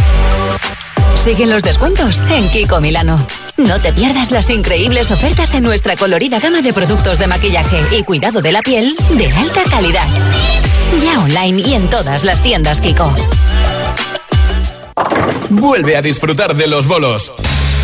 Siguen 1.15 1.51
los 1.51 1.63
descuentos 1.63 2.21
en 2.31 2.49
Kiko 2.51 2.81
Milano. 2.81 3.25
No 3.57 3.81
te 3.81 3.93
pierdas 3.93 4.31
las 4.31 4.51
increíbles 4.51 5.11
ofertas 5.11 5.55
en 5.55 5.63
nuestra 5.63 5.97
colorida 5.97 6.41
gama 6.41 6.61
de 6.61 6.73
productos 6.73 7.19
de 7.19 7.27
maquillaje 7.27 7.81
y 7.97 8.03
cuidado 8.03 8.43
de 8.43 8.53
la 8.53 8.61
piel 8.63 8.95
de 9.11 9.27
alta 9.29 9.63
calidad. 9.71 10.07
Ya 11.03 11.21
online 11.21 11.63
y 11.67 11.75
en 11.75 11.89
todas 11.89 12.25
las 12.25 12.43
tiendas 12.43 12.81
Kiko. 12.81 13.11
Vuelve 15.51 15.97
a 15.97 16.03
disfrutar 16.03 16.55
de 16.57 16.67
los 16.67 16.87
bolos. 16.87 17.33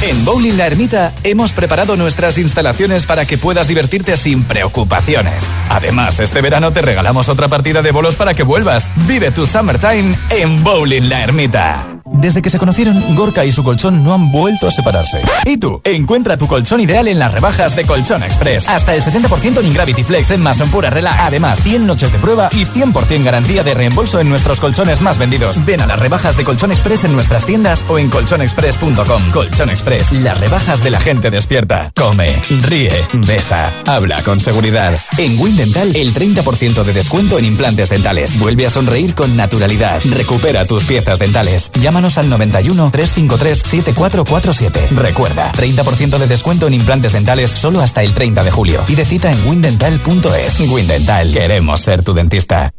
En 0.02 0.24
Bowling 0.24 0.56
La 0.56 0.66
Ermita 0.66 1.12
hemos 1.24 1.52
preparado 1.52 1.94
nuestras 1.94 2.38
instalaciones 2.38 3.04
para 3.04 3.26
que 3.26 3.36
puedas 3.36 3.68
divertirte 3.68 4.16
sin 4.16 4.44
preocupaciones. 4.44 5.46
Además, 5.68 6.20
este 6.20 6.40
verano 6.40 6.72
te 6.72 6.80
regalamos 6.80 7.28
otra 7.28 7.48
partida 7.48 7.82
de 7.82 7.92
bolos 7.92 8.16
para 8.16 8.32
que 8.32 8.42
vuelvas. 8.42 8.88
Vive 9.06 9.30
tu 9.30 9.44
summertime 9.44 10.16
en 10.30 10.64
Bowling 10.64 11.10
La 11.10 11.22
Ermita. 11.22 11.99
Desde 12.12 12.42
que 12.42 12.51
se 12.51 12.59
conocieron, 12.59 13.14
Gorka 13.14 13.44
y 13.44 13.53
su 13.53 13.62
colchón 13.62 14.03
no 14.03 14.12
han 14.12 14.31
vuelto 14.31 14.66
a 14.66 14.70
separarse. 14.70 15.23
¿Y 15.46 15.57
tú? 15.57 15.81
Encuentra 15.85 16.37
tu 16.37 16.46
colchón 16.46 16.81
ideal 16.81 17.09
en 17.09 17.18
las 17.18 17.33
rebajas 17.33 17.77
de 17.77 17.85
Colchón 17.85 18.23
Express. 18.23 18.68
Hasta 18.68 18.94
el 18.94 19.03
70% 19.03 19.62
en 19.64 19.73
Gravity 19.73 20.03
Flex 20.03 20.31
en 20.33 20.42
Mason 20.42 20.68
Pura 20.70 20.90
Relax. 20.90 21.18
Además, 21.20 21.62
100 21.62 21.87
noches 21.87 22.12
de 22.12 22.18
prueba 22.18 22.49
y 22.53 22.64
100% 22.64 23.23
garantía 23.23 23.62
de 23.62 23.75
reembolso 23.75 24.20
en 24.20 24.29
nuestros 24.29 24.61
colchones 24.61 25.01
más 25.01 25.18
vendidos. 25.18 25.64
Ven 25.64 25.81
a 25.81 25.87
las 25.87 25.99
rebajas 25.99 26.37
de 26.37 26.44
Colchón 26.44 26.73
Express 26.73 27.05
en 27.05 27.12
nuestras 27.12 27.46
tiendas 27.46 27.85
o 27.88 27.99
en 27.99 28.11
colchonexpress.com. 28.11 29.31
Colchón 29.33 29.70
Express, 29.70 30.12
las 30.12 30.38
rebajas 30.38 30.83
de 30.83 30.90
la 30.90 31.01
gente 31.01 31.31
despierta. 31.31 31.92
Come, 31.96 32.42
ríe, 32.68 33.07
besa, 33.27 33.73
habla 33.87 34.23
con 34.23 34.40
seguridad. 34.40 34.99
En 35.18 35.38
Windental, 35.38 35.94
el 35.94 36.12
30% 36.12 36.83
de 36.83 36.92
descuento 36.92 37.38
en 37.38 37.44
implantes 37.44 37.88
dentales. 37.90 38.38
Vuelve 38.38 38.66
a 38.66 38.70
sonreír 38.70 39.14
con 39.14 39.37
naturalidad. 39.37 40.01
Recupera 40.11 40.64
tus 40.64 40.85
piezas 40.85 41.18
dentales. 41.18 41.70
Al 42.00 42.30
91 42.30 42.90
353 42.90 43.58
7447. 43.58 44.88
Recuerda, 44.92 45.52
30% 45.52 46.18
de 46.18 46.26
descuento 46.26 46.66
en 46.66 46.74
implantes 46.74 47.12
dentales 47.12 47.50
solo 47.50 47.80
hasta 47.80 48.02
el 48.02 48.14
30 48.14 48.42
de 48.42 48.50
julio. 48.50 48.82
Pide 48.86 49.04
cita 49.04 49.30
en 49.30 49.46
windental.es. 49.46 50.60
Windental, 50.60 51.30
queremos 51.30 51.80
ser 51.82 52.02
tu 52.02 52.14
dentista. 52.14 52.72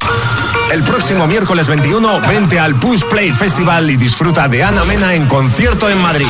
El 0.74 0.84
próximo 0.84 1.28
miércoles 1.28 1.68
21, 1.68 2.22
vente 2.22 2.60
al 2.60 2.80
Push 2.80 3.04
Play 3.06 3.32
Festival 3.32 3.92
y 3.92 3.98
disfruta 3.98 4.48
de 4.48 4.64
Ana 4.64 4.86
Mena 4.86 5.14
en 5.14 5.28
concierto 5.28 5.88
en 5.88 6.00
Madrid. 6.00 6.26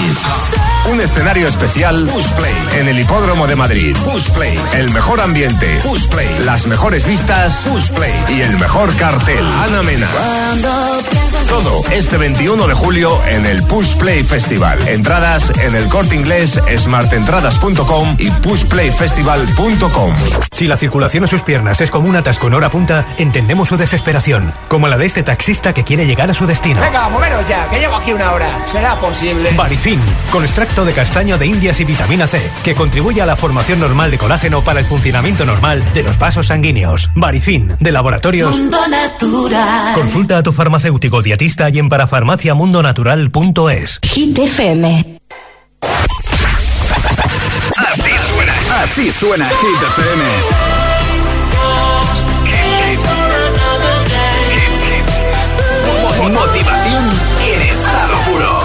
Un 0.89 0.99
escenario 0.99 1.47
especial 1.47 2.07
Push 2.11 2.31
Play 2.31 2.53
en 2.79 2.87
el 2.87 2.99
Hipódromo 2.99 3.47
de 3.47 3.55
Madrid. 3.55 3.95
Push 4.03 4.29
Play, 4.31 4.59
el 4.73 4.89
mejor 4.89 5.21
ambiente. 5.21 5.77
Push 5.83 6.07
Play, 6.07 6.27
las 6.43 6.65
mejores 6.65 7.05
vistas. 7.05 7.67
Push 7.71 7.91
Play 7.91 8.13
y 8.29 8.41
el 8.41 8.57
mejor 8.57 8.93
cartel. 8.95 9.45
Ana 9.63 9.83
Mena. 9.83 10.07
Todo 11.47 11.83
este 11.91 12.17
21 12.17 12.67
de 12.67 12.73
julio 12.73 13.21
en 13.27 13.45
el 13.45 13.63
Push 13.63 13.95
Play 13.95 14.23
Festival. 14.23 14.85
Entradas 14.87 15.51
en 15.59 15.75
el 15.75 15.87
corte 15.87 16.15
inglés, 16.15 16.59
smartentradas.com 16.77 18.15
y 18.17 18.31
pushplayfestival.com. 18.31 20.13
Si 20.51 20.67
la 20.67 20.77
circulación 20.77 21.23
en 21.23 21.29
sus 21.29 21.41
piernas 21.41 21.79
es 21.81 21.91
como 21.91 22.09
un 22.09 22.15
atasco 22.15 22.47
en 22.47 22.55
hora 22.55 22.69
punta, 22.69 23.05
entendemos 23.17 23.69
su 23.69 23.77
desesperación, 23.77 24.53
como 24.67 24.87
la 24.87 24.97
de 24.97 25.05
este 25.05 25.23
taxista 25.23 25.73
que 25.73 25.83
quiere 25.83 26.05
llegar 26.05 26.29
a 26.29 26.33
su 26.33 26.47
destino. 26.47 26.81
Venga, 26.81 27.07
moveros 27.09 27.47
ya, 27.47 27.69
que 27.69 27.79
llevo 27.79 27.95
aquí 27.95 28.11
una 28.13 28.31
hora. 28.31 28.65
¿Será 28.65 28.99
posible? 28.99 29.51
Barifin, 29.55 29.99
con 30.31 30.43
extracto 30.43 30.70
de 30.71 30.93
castaño 30.93 31.37
de 31.37 31.45
indias 31.45 31.81
y 31.81 31.83
vitamina 31.83 32.27
C, 32.27 32.41
que 32.63 32.73
contribuye 32.73 33.21
a 33.21 33.25
la 33.25 33.35
formación 33.35 33.81
normal 33.81 34.09
de 34.09 34.17
colágeno 34.17 34.61
para 34.61 34.79
el 34.79 34.85
funcionamiento 34.85 35.43
normal 35.45 35.83
de 35.93 36.01
los 36.01 36.17
vasos 36.17 36.47
sanguíneos. 36.47 37.09
Barifin, 37.13 37.73
de 37.79 37.91
laboratorios. 37.91 38.57
Mundo 38.57 38.79
Natural. 38.87 39.93
Consulta 39.93 40.37
a 40.37 40.43
tu 40.43 40.53
farmacéutico 40.53 41.21
dietista 41.21 41.69
y 41.69 41.77
en 41.77 41.89
parafarmaciamundonatural.es. 41.89 43.99
Hit 44.01 44.39
FM. 44.39 45.19
Así 47.75 48.11
suena, 48.33 48.53
así 48.81 49.11
suena 49.11 49.49
Hit 49.49 49.83
FM. 49.97 50.23
Motivación 56.31 57.03
en 57.45 57.61
estado 57.61 58.17
puro. 58.25 58.61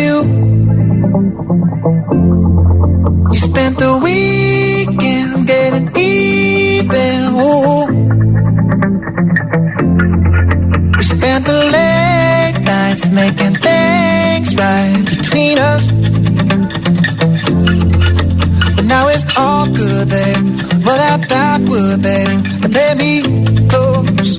making 13.15 13.55
things 13.55 14.55
right 14.55 15.03
between 15.07 15.57
us. 15.57 15.89
But 18.75 18.85
now 18.85 19.07
it's 19.07 19.25
all 19.37 19.65
good, 19.67 20.09
babe. 20.09 20.45
Roll 20.85 20.97
that 21.03 21.21
backward, 21.29 22.01
babe, 22.03 22.43
and 22.63 22.71
play 22.75 22.93
me 23.01 23.13
close. 23.71 24.31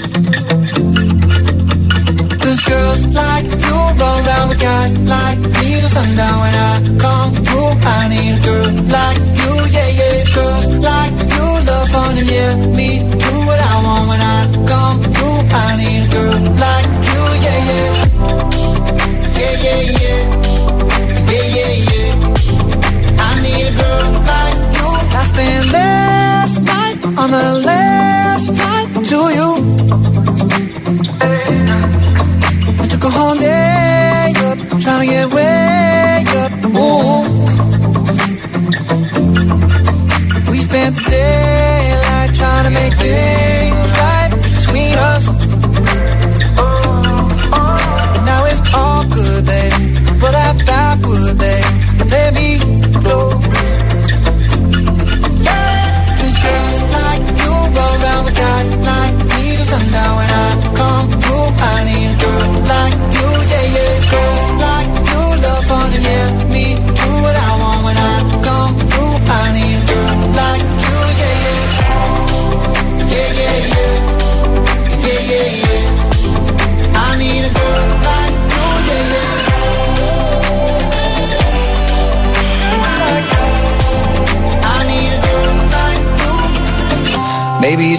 Cause 2.42 2.60
girls 2.70 3.02
like 3.16 3.46
you 3.66 3.76
run 4.00 4.16
around 4.26 4.48
with 4.50 4.60
guys 4.60 4.92
like 5.14 5.38
me 5.40 5.80
till 5.80 5.90
sundown 5.96 6.36
when 6.42 6.54
I 6.54 6.74
come 7.00 7.32
through. 7.46 7.72
I 7.96 8.08
need 8.12 8.32
a 8.36 8.40
girl 8.46 8.70
like 8.96 9.18
you, 9.40 9.52
yeah, 9.74 9.90
yeah. 10.00 10.16
Girls 10.36 10.66
like 10.88 11.12
you 11.34 11.46
love 11.68 11.88
fun 11.88 12.12
and 12.20 12.28
yeah, 12.28 12.75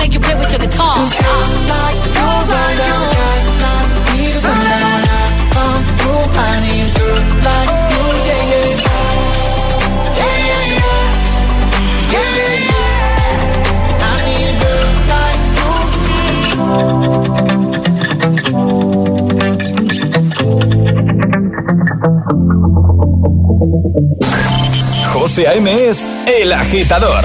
like 0.00 0.12
you 0.14 0.20
play 0.20 0.34
with 0.34 0.48
get 0.48 0.52
your 0.52 0.60
guitar. 0.70 0.94
Cause 0.96 1.12
girls 1.12 1.54
like 1.72 2.00
you, 2.16 2.28
like 2.52 2.80
you, 2.88 3.00
guys 3.20 3.44
like 3.64 3.90
me. 4.16 4.32
So 4.32 4.48
that 4.48 4.80
when 4.80 5.04
I 5.12 5.24
come 5.54 5.84
through, 5.98 6.24
I 6.40 6.52
need 6.64 6.88
a 6.88 6.92
girl 6.96 7.20
like 7.46 7.70
you, 7.92 8.04
yeah, 8.28 8.52
yeah. 8.52 8.80
Yeah, 10.20 10.36
yeah, 10.48 10.64
yeah. 10.80 11.04
Yeah, 12.12 12.28
yeah, 12.38 12.70
yeah. 12.70 14.08
I 14.08 14.14
need 14.26 14.56
a 14.56 14.64
girl 14.64 14.90
like 15.12 15.42
you. 15.58 16.80
José 25.12 25.46
A.M. 25.46 25.68
es 25.68 26.06
El 26.26 26.52
Agitador. 26.52 27.24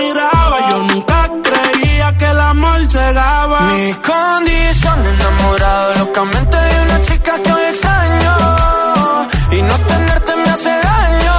Mi 3.11 3.93
condición 3.95 5.05
enamorado 5.05 5.95
locamente 5.95 6.55
de 6.55 6.81
una 6.83 7.01
chica 7.01 7.33
que 7.43 7.51
hoy 7.51 7.63
extraño. 7.63 8.37
Y 9.51 9.61
no 9.63 9.75
tenerte 9.79 10.35
me 10.37 10.49
hace 10.49 10.69
daño. 10.69 11.35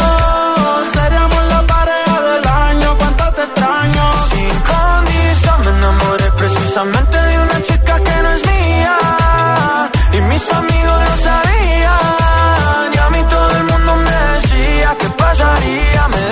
Seríamos 0.92 1.44
la 1.48 1.62
pareja 1.66 2.20
del 2.20 2.46
año, 2.46 2.98
cuánto 2.98 3.32
te 3.32 3.42
extraño. 3.44 4.12
Sin 4.32 4.54
condición 4.70 5.60
me 5.64 5.70
enamoré 5.78 6.30
precisamente 6.32 7.16
de 7.22 7.38
una 7.38 7.62
chica 7.62 8.00
que 8.00 8.22
no 8.22 8.30
es 8.32 8.42
mía. 8.46 8.98
Y 10.12 10.20
mis 10.20 10.52
amigos 10.52 10.98
lo 11.08 11.16
sabían. 11.24 12.92
Y 12.92 12.98
a 12.98 13.08
mí 13.14 13.24
todo 13.30 13.50
el 13.56 13.64
mundo 13.64 13.96
me 13.96 14.16
decía 14.34 14.94
que 15.00 15.08
pasaría, 15.08 16.08
me 16.08 16.31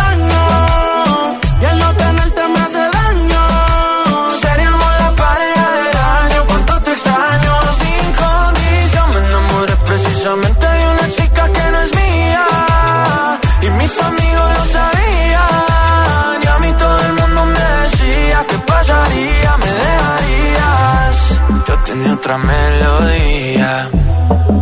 otra 22.21 22.37
melodía 22.37 23.89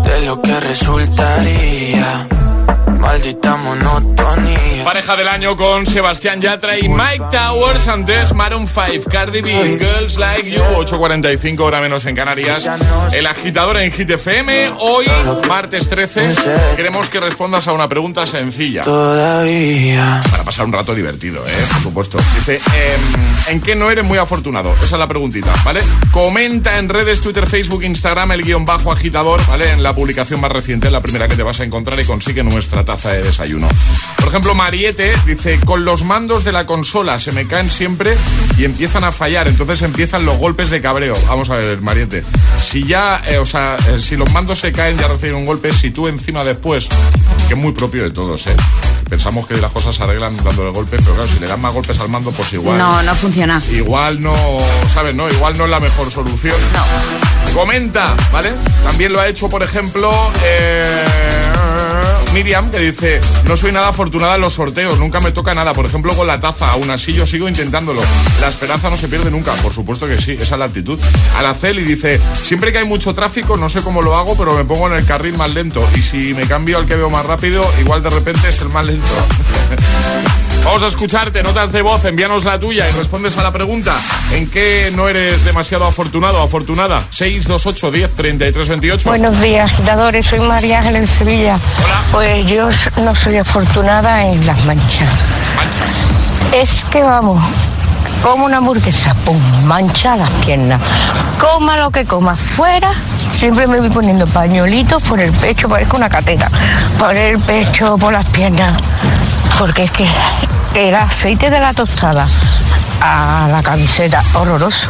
de 0.05 0.26
lo 0.26 0.41
que 0.41 0.60
resultaría. 0.62 2.38
Maldita 3.00 3.56
monotonía. 3.56 4.84
Pareja 4.84 5.16
del 5.16 5.28
año 5.28 5.56
con 5.56 5.86
Sebastián 5.86 6.41
Yatra 6.41 6.78
y 6.78 6.89
Mike 6.89 7.26
Towers, 7.32 7.88
antes 7.88 8.34
Maroon 8.34 8.68
5, 8.68 9.10
Cardi 9.10 9.41
B, 9.41 9.80
Girls 9.80 10.18
Like 10.18 10.52
You, 10.52 10.62
8.45 10.62 11.60
hora 11.62 11.80
menos 11.80 12.06
en 12.06 12.16
Canarias. 12.16 12.70
El 13.14 13.26
agitador 13.26 13.78
en 13.78 13.91
Hit 13.91 14.10
FM, 14.10 14.74
hoy, 14.80 15.06
martes 15.47 15.88
13, 15.89 16.36
queremos 16.76 17.10
que 17.10 17.20
respondas 17.20 17.68
a 17.68 17.74
una 17.74 17.88
pregunta 17.88 18.28
sencilla. 18.28 18.82
Todavía. 18.82 20.22
Para 20.30 20.43
pasar 20.43 20.66
un 20.66 20.74
rato 20.74 20.93
divertido, 20.93 21.45
¿eh? 21.47 21.66
Por 21.74 21.82
supuesto. 21.82 22.18
Dice, 22.36 22.56
em, 22.56 23.54
¿en 23.56 23.62
qué 23.62 23.76
no 23.76 23.89
eres 23.89 24.04
muy 24.04 24.18
afortunado? 24.18 24.74
Esa 24.76 24.95
es 24.95 25.00
la 25.00 25.08
preguntita, 25.08 25.54
¿vale? 25.64 25.82
Comenta 26.12 26.78
en 26.78 26.89
redes, 26.89 27.22
Twitter, 27.22 27.47
Facebook, 27.47 27.84
Instagram, 27.84 28.34
el 28.34 28.43
guion 28.43 28.66
bajo 28.66 28.91
agitador, 28.91 29.45
¿vale? 29.47 29.72
En 29.72 29.84
la 29.84 29.93
publicación 29.93 30.41
más 30.41 30.52
reciente, 30.52 30.91
la 30.91 31.02
primera 31.02 31.28
que 31.28 31.36
te 31.36 31.43
vas 31.43 31.60
a 31.60 31.64
encontrar 31.64 32.00
y 32.00 32.06
consigue 32.06 32.43
nuestra 32.43 32.84
taza 32.89 33.11
de 33.11 33.21
desayuno. 33.21 33.67
Por 34.17 34.29
ejemplo, 34.29 34.55
Mariette 34.55 35.13
dice, 35.27 35.59
con 35.59 35.85
los 35.85 36.03
mandos 36.03 36.43
de 36.43 36.51
la 36.51 36.65
consola 36.65 37.19
se 37.19 37.31
me 37.31 37.45
caen 37.45 37.69
siempre 37.69 38.17
y 38.57 38.65
empiezan 38.65 39.03
a 39.03 39.11
fallar, 39.11 39.47
entonces 39.47 39.83
empiezan 39.83 40.25
los 40.25 40.37
golpes 40.37 40.71
de 40.71 40.81
cabreo. 40.81 41.13
Vamos 41.27 41.51
a 41.51 41.55
ver, 41.57 41.81
Mariette. 41.81 42.23
Si 42.57 42.85
ya, 42.85 43.21
eh, 43.27 43.37
o 43.37 43.45
sea, 43.45 43.77
eh, 43.89 44.01
si 44.01 44.17
los 44.17 44.31
mandos 44.31 44.59
se 44.59 44.71
caen 44.71 44.97
ya 44.97 45.07
reciben 45.07 45.35
un 45.35 45.45
golpe, 45.45 45.71
si 45.71 45.91
tú 45.91 46.07
encima 46.07 46.43
después, 46.43 46.89
que 47.47 47.53
es 47.53 47.59
muy 47.59 47.73
propio 47.73 48.03
de 48.03 48.09
todos, 48.09 48.47
¿eh? 48.47 48.55
Pensamos 49.07 49.45
que 49.45 49.55
las 49.55 49.71
cosas 49.71 49.95
se 49.95 50.01
arreglan 50.01 50.35
dándole 50.43 50.71
golpe, 50.71 50.97
pero 50.97 51.13
claro, 51.13 51.27
si 51.27 51.39
le 51.39 51.45
dan 51.45 51.61
más 51.61 51.73
golpes 51.73 51.99
al 51.99 52.09
mando, 52.09 52.31
pues 52.31 52.51
igual. 52.53 52.77
No, 52.77 53.03
no 53.03 53.13
funciona. 53.13 53.61
Igual 53.71 54.21
no, 54.21 54.35
¿sabes? 54.91 55.13
No, 55.13 55.29
igual 55.29 55.57
no 55.57 55.65
es 55.65 55.69
la 55.69 55.79
mejor 55.79 56.09
solución. 56.11 56.55
Comenta, 57.53 58.15
¿vale? 58.31 58.51
También 58.83 59.13
lo 59.13 59.19
ha 59.19 59.27
hecho, 59.27 59.47
por 59.47 59.61
ejemplo, 59.63 60.11
eh, 60.43 61.05
Miriam, 62.39 62.71
que 62.71 62.79
dice, 62.79 63.19
no 63.49 63.57
soy 63.57 63.73
nada 63.73 63.89
afortunada 63.89 64.35
en 64.35 64.41
los 64.41 64.53
sorteos, 64.53 64.97
nunca 64.97 65.19
me 65.19 65.33
toca 65.33 65.53
nada. 65.53 65.73
Por 65.73 65.85
ejemplo, 65.85 66.15
con 66.15 66.25
la 66.25 66.39
taza, 66.39 66.71
aún 66.71 66.89
así 66.89 67.11
yo 67.11 67.25
sigo 67.25 67.49
intentándolo. 67.49 68.01
La 68.39 68.47
esperanza 68.47 68.89
no 68.89 68.95
se 68.95 69.09
pierde 69.09 69.29
nunca, 69.29 69.51
por 69.55 69.73
supuesto 69.73 70.07
que 70.07 70.17
sí, 70.21 70.37
esa 70.39 70.55
es 70.55 70.59
la 70.59 70.63
actitud. 70.63 70.97
Araceli 71.35 71.83
dice, 71.83 72.17
siempre 72.41 72.71
que 72.71 72.77
hay 72.77 72.85
mucho 72.85 73.13
tráfico, 73.13 73.57
no 73.57 73.67
sé 73.67 73.81
cómo 73.81 74.01
lo 74.01 74.15
hago, 74.15 74.37
pero 74.37 74.55
me 74.55 74.63
pongo 74.63 74.87
en 74.87 74.93
el 74.93 75.05
carril 75.05 75.35
más 75.35 75.49
lento. 75.49 75.85
Y 75.97 76.01
si 76.01 76.33
me 76.33 76.47
cambio 76.47 76.77
al 76.77 76.85
que 76.85 76.95
veo 76.95 77.09
más 77.09 77.25
rápido, 77.25 77.61
igual 77.81 78.01
de 78.01 78.09
repente 78.09 78.47
es 78.47 78.61
el 78.61 78.69
más 78.69 78.85
lento. 78.85 79.11
Vamos 80.70 80.84
a 80.84 80.86
escucharte, 80.86 81.41
notas 81.41 81.72
de 81.72 81.82
voz, 81.82 82.05
envíanos 82.05 82.45
la 82.45 82.59
tuya 82.59 82.88
y 82.88 82.91
respondes 82.91 83.36
a 83.39 83.41
la 83.41 83.51
pregunta. 83.51 83.91
¿En 84.34 84.47
qué 84.47 84.93
no 84.95 85.09
eres 85.09 85.43
demasiado 85.43 85.86
afortunado 85.86 86.39
o 86.39 86.43
afortunada? 86.43 87.01
628 87.09 87.89
10 87.89 88.13
33 88.13 88.70
28. 88.70 89.09
Buenos 89.09 89.41
días, 89.41 89.65
agitadores. 89.65 90.28
Soy 90.28 90.41
María 90.41 90.78
Ángel 90.78 90.97
en 90.97 91.07
Sevilla. 91.07 91.57
Pues 92.11 92.45
yo 92.45 92.70
no 93.03 93.15
soy 93.15 93.38
afortunada 93.38 94.28
en 94.28 94.45
las 94.45 94.63
manchas. 94.65 95.09
Manchas. 95.57 96.53
Es 96.53 96.84
que 96.91 97.01
vamos, 97.01 97.43
como 98.22 98.45
una 98.45 98.57
hamburguesa, 98.57 99.15
pum, 99.26 99.41
mancha 99.65 100.17
las 100.17 100.30
piernas. 100.45 100.80
Coma 101.39 101.80
lo 101.80 101.89
que 101.89 102.05
coma 102.05 102.36
fuera, 102.36 102.93
siempre 103.32 103.65
me 103.65 103.80
voy 103.80 103.89
poniendo 103.89 104.28
pañuelitos 104.28 105.01
por 105.01 105.20
el 105.20 105.32
pecho, 105.32 105.67
parezco 105.67 105.97
una 105.97 106.09
cateta. 106.09 106.47
Por 106.99 107.15
el 107.15 107.39
pecho, 107.39 107.97
por 107.97 108.13
las 108.13 108.28
piernas. 108.28 108.80
Porque 109.57 109.86
es 109.86 109.91
que 109.91 110.07
el 110.76 110.95
aceite 110.95 111.49
de 111.49 111.59
la 111.59 111.74
tostada 111.74 112.28
a 113.01 113.47
la 113.49 113.63
camiseta, 113.63 114.22
horroroso. 114.34 114.89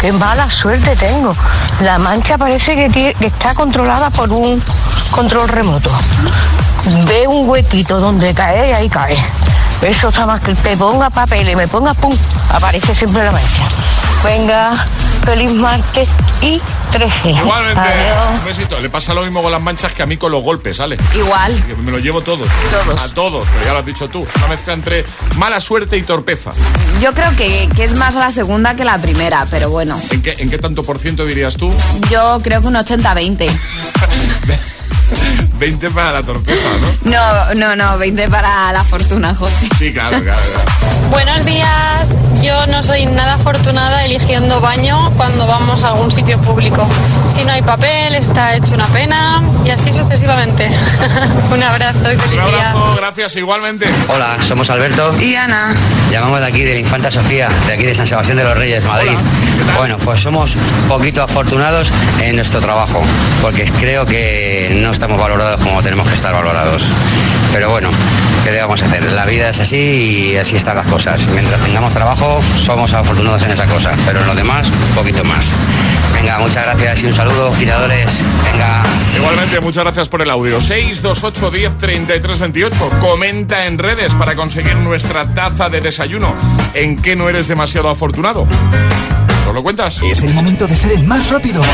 Qué 0.00 0.12
mala 0.12 0.50
suerte 0.50 0.94
tengo. 0.96 1.34
La 1.80 1.98
mancha 1.98 2.36
parece 2.36 2.74
que, 2.74 3.14
que 3.18 3.26
está 3.26 3.54
controlada 3.54 4.10
por 4.10 4.30
un 4.30 4.62
control 5.10 5.48
remoto. 5.48 5.90
Ve 7.06 7.26
un 7.26 7.48
huequito 7.48 7.98
donde 7.98 8.34
cae 8.34 8.70
y 8.70 8.72
ahí 8.74 8.88
cae. 8.88 9.18
Eso 9.82 10.08
está 10.08 10.26
más 10.26 10.40
que 10.40 10.54
te 10.54 10.76
ponga 10.76 11.10
papel 11.10 11.48
y 11.48 11.56
me 11.56 11.68
ponga 11.68 11.92
pum, 11.94 12.12
aparece 12.50 12.94
siempre 12.94 13.24
la 13.24 13.30
mancha. 13.30 13.64
Venga, 14.24 14.86
feliz 15.24 15.52
martes 15.52 16.08
y 16.40 16.60
13. 16.90 17.30
Igualmente, 17.30 17.80
Adiós. 17.80 18.38
un 18.38 18.44
besito. 18.44 18.80
Le 18.80 18.88
pasa 18.90 19.14
lo 19.14 19.22
mismo 19.22 19.42
con 19.42 19.52
las 19.52 19.60
manchas 19.60 19.92
que 19.92 20.02
a 20.02 20.06
mí 20.06 20.16
con 20.16 20.32
los 20.32 20.42
golpes, 20.42 20.76
¿sale? 20.78 20.96
Igual. 21.14 21.62
Me 21.84 21.90
lo 21.90 21.98
llevo 21.98 22.20
todos. 22.22 22.48
Todos. 22.70 23.02
A 23.02 23.14
todos, 23.14 23.48
pero 23.48 23.64
ya 23.64 23.72
lo 23.72 23.78
has 23.80 23.86
dicho 23.86 24.08
tú. 24.08 24.26
Es 24.28 24.36
una 24.36 24.48
mezcla 24.48 24.72
entre 24.72 25.04
mala 25.36 25.60
suerte 25.60 25.96
y 25.96 26.02
torpeza. 26.02 26.52
Yo 27.00 27.12
creo 27.14 27.34
que, 27.36 27.68
que 27.74 27.84
es 27.84 27.96
más 27.96 28.14
la 28.14 28.30
segunda 28.30 28.74
que 28.74 28.84
la 28.84 28.98
primera, 28.98 29.46
pero 29.50 29.70
bueno. 29.70 30.00
¿En 30.10 30.22
qué, 30.22 30.34
en 30.38 30.50
qué 30.50 30.58
tanto 30.58 30.82
por 30.82 30.98
ciento 30.98 31.24
dirías 31.26 31.56
tú? 31.56 31.72
Yo 32.10 32.40
creo 32.42 32.60
que 32.60 32.66
un 32.68 32.74
80-20. 32.74 33.50
20 35.58 35.90
para 35.90 36.12
la 36.12 36.22
torpeza, 36.22 36.68
¿no? 37.04 37.10
No, 37.10 37.54
no, 37.54 37.76
no, 37.76 37.98
20 37.98 38.28
para 38.28 38.72
la 38.72 38.84
fortuna, 38.84 39.34
José. 39.34 39.68
Sí, 39.78 39.92
claro, 39.92 40.22
claro. 40.22 40.40
claro. 40.42 40.70
Buenos 41.10 41.44
días, 41.44 42.16
yo 42.42 42.66
no 42.66 42.82
soy 42.82 43.06
nada 43.06 43.35
afortunada 43.46 44.04
eligiendo 44.04 44.60
baño 44.60 45.12
cuando 45.16 45.46
vamos 45.46 45.84
a 45.84 45.90
algún 45.90 46.10
sitio 46.10 46.36
público. 46.38 46.84
Si 47.32 47.44
no 47.44 47.52
hay 47.52 47.62
papel, 47.62 48.16
está 48.16 48.56
hecho 48.56 48.74
una 48.74 48.86
pena 48.88 49.40
y 49.64 49.70
así 49.70 49.92
sucesivamente. 49.92 50.68
Un 51.52 51.62
abrazo 51.62 52.12
y 52.12 52.16
feliz 52.16 52.42
Un 52.42 52.50
día. 52.50 52.70
abrazo, 52.70 52.94
gracias, 52.96 53.36
igualmente. 53.36 53.86
Hola, 54.08 54.36
somos 54.42 54.68
Alberto. 54.68 55.14
Y 55.20 55.36
Ana. 55.36 55.72
Llamamos 56.10 56.40
de 56.40 56.46
aquí 56.46 56.64
de 56.64 56.74
la 56.74 56.80
Infanta 56.80 57.08
Sofía, 57.08 57.48
de 57.68 57.74
aquí 57.74 57.84
de 57.84 57.94
San 57.94 58.08
Sebastián 58.08 58.36
de 58.38 58.42
los 58.42 58.58
Reyes, 58.58 58.84
Madrid. 58.84 59.16
Bueno, 59.76 59.96
pues 59.98 60.20
somos 60.20 60.56
poquito 60.88 61.22
afortunados 61.22 61.92
en 62.20 62.34
nuestro 62.34 62.58
trabajo, 62.60 63.00
porque 63.42 63.64
creo 63.78 64.06
que 64.06 64.76
no 64.82 64.90
estamos 64.90 65.20
valorados 65.20 65.62
como 65.62 65.84
tenemos 65.84 66.08
que 66.08 66.14
estar 66.16 66.34
valorados. 66.34 66.84
Pero 67.52 67.70
bueno, 67.70 67.90
¿qué 68.46 68.52
le 68.52 68.60
vamos 68.60 68.80
a 68.80 68.86
hacer? 68.86 69.02
La 69.02 69.24
vida 69.24 69.50
es 69.50 69.58
así 69.58 70.30
y 70.30 70.36
así 70.36 70.54
están 70.54 70.76
las 70.76 70.86
cosas. 70.86 71.26
Mientras 71.34 71.60
tengamos 71.60 71.92
trabajo, 71.92 72.40
somos 72.42 72.94
afortunados 72.94 73.42
en 73.42 73.50
esa 73.50 73.66
cosa, 73.66 73.90
pero 74.06 74.20
en 74.20 74.26
lo 74.28 74.36
demás, 74.36 74.70
un 74.70 74.94
poquito 74.94 75.24
más. 75.24 75.50
Venga, 76.14 76.38
muchas 76.38 76.62
gracias 76.62 77.02
y 77.02 77.06
un 77.06 77.12
saludo, 77.12 77.52
giradores. 77.54 78.08
Venga. 78.52 78.84
Igualmente, 79.16 79.58
muchas 79.58 79.82
gracias 79.82 80.08
por 80.08 80.22
el 80.22 80.30
audio. 80.30 80.60
628 80.60 81.50
10 81.50 81.78
33 81.78 82.38
28. 82.38 82.90
Comenta 83.00 83.66
en 83.66 83.78
redes 83.78 84.14
para 84.14 84.36
conseguir 84.36 84.76
nuestra 84.76 85.26
taza 85.34 85.68
de 85.68 85.80
desayuno. 85.80 86.32
¿En 86.74 87.02
qué 87.02 87.16
no 87.16 87.28
eres 87.28 87.48
demasiado 87.48 87.90
afortunado? 87.90 88.46
¿Nos 89.44 89.54
lo 89.54 89.62
cuentas? 89.64 90.00
Es 90.04 90.22
el 90.22 90.32
momento 90.34 90.68
de 90.68 90.76
ser 90.76 90.92
el 90.92 91.02
más 91.02 91.30
rápido. 91.30 91.64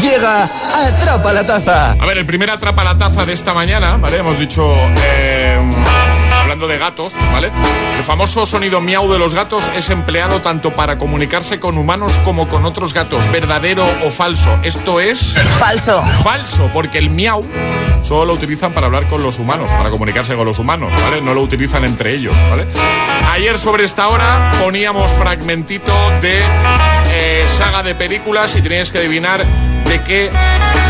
Llega 0.00 0.44
Atrapa 0.74 1.32
la 1.32 1.44
Taza. 1.46 1.92
A 1.92 2.06
ver, 2.06 2.18
el 2.18 2.26
primer 2.26 2.50
atrapa 2.50 2.84
la 2.84 2.96
taza 2.96 3.24
de 3.26 3.32
esta 3.32 3.52
mañana, 3.54 3.96
¿vale? 3.96 4.18
Hemos 4.18 4.38
dicho. 4.38 4.62
eh, 5.02 5.58
hablando 6.40 6.68
de 6.68 6.78
gatos, 6.78 7.14
¿vale? 7.32 7.50
El 7.96 8.04
famoso 8.04 8.46
sonido 8.46 8.80
miau 8.80 9.10
de 9.10 9.18
los 9.18 9.34
gatos 9.34 9.70
es 9.74 9.90
empleado 9.90 10.40
tanto 10.40 10.74
para 10.74 10.98
comunicarse 10.98 11.58
con 11.58 11.78
humanos 11.78 12.12
como 12.24 12.48
con 12.48 12.64
otros 12.64 12.94
gatos. 12.94 13.30
¿Verdadero 13.32 13.84
o 14.04 14.10
falso? 14.10 14.58
Esto 14.62 15.00
es. 15.00 15.34
Falso. 15.58 16.02
Falso, 16.22 16.70
porque 16.72 16.98
el 16.98 17.10
miau 17.10 17.44
solo 18.02 18.26
lo 18.26 18.32
utilizan 18.34 18.72
para 18.72 18.86
hablar 18.86 19.08
con 19.08 19.22
los 19.22 19.38
humanos, 19.38 19.72
para 19.72 19.90
comunicarse 19.90 20.36
con 20.36 20.46
los 20.46 20.58
humanos, 20.58 20.92
¿vale? 21.02 21.20
No 21.20 21.34
lo 21.34 21.42
utilizan 21.42 21.84
entre 21.84 22.14
ellos, 22.14 22.36
¿vale? 22.48 22.66
Ayer 23.32 23.58
sobre 23.58 23.84
esta 23.84 24.08
hora 24.08 24.50
poníamos 24.62 25.10
fragmentito 25.12 25.92
de 26.22 26.40
eh, 27.10 27.46
saga 27.58 27.82
de 27.82 27.94
películas 27.94 28.54
y 28.56 28.62
teníais 28.62 28.92
que 28.92 28.98
adivinar 28.98 29.44
de 29.88 30.02
qué 30.02 30.30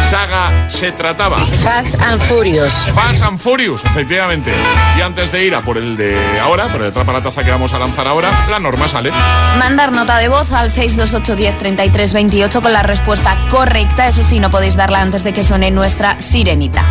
saga 0.08 0.68
se 0.68 0.92
trataba. 0.92 1.36
Fast 1.38 2.00
and 2.00 2.20
Furious. 2.22 2.74
Fast 2.94 3.22
and 3.24 3.38
Furious, 3.38 3.84
efectivamente. 3.84 4.52
Y 4.96 5.00
antes 5.00 5.30
de 5.32 5.44
ir 5.44 5.54
a 5.54 5.62
por 5.62 5.78
el 5.78 5.96
de 5.96 6.40
ahora, 6.40 6.70
por 6.72 6.82
el 6.82 6.92
de 6.92 7.04
la 7.04 7.20
taza 7.20 7.44
que 7.44 7.50
vamos 7.50 7.72
a 7.72 7.78
lanzar 7.78 8.08
ahora, 8.08 8.46
la 8.48 8.58
norma 8.58 8.88
sale. 8.88 9.10
Mandar 9.58 9.92
nota 9.92 10.18
de 10.18 10.28
voz 10.28 10.52
al 10.52 10.72
628 10.72 11.36
10 11.36 11.58
33 11.58 12.12
28 12.12 12.62
con 12.62 12.72
la 12.72 12.82
respuesta 12.82 13.36
correcta. 13.50 14.08
Eso 14.08 14.24
sí, 14.24 14.40
no 14.40 14.50
podéis 14.50 14.76
darla 14.76 15.00
antes 15.00 15.24
de 15.24 15.32
que 15.32 15.42
suene 15.42 15.70
nuestra 15.70 16.18
sirenita. 16.20 16.84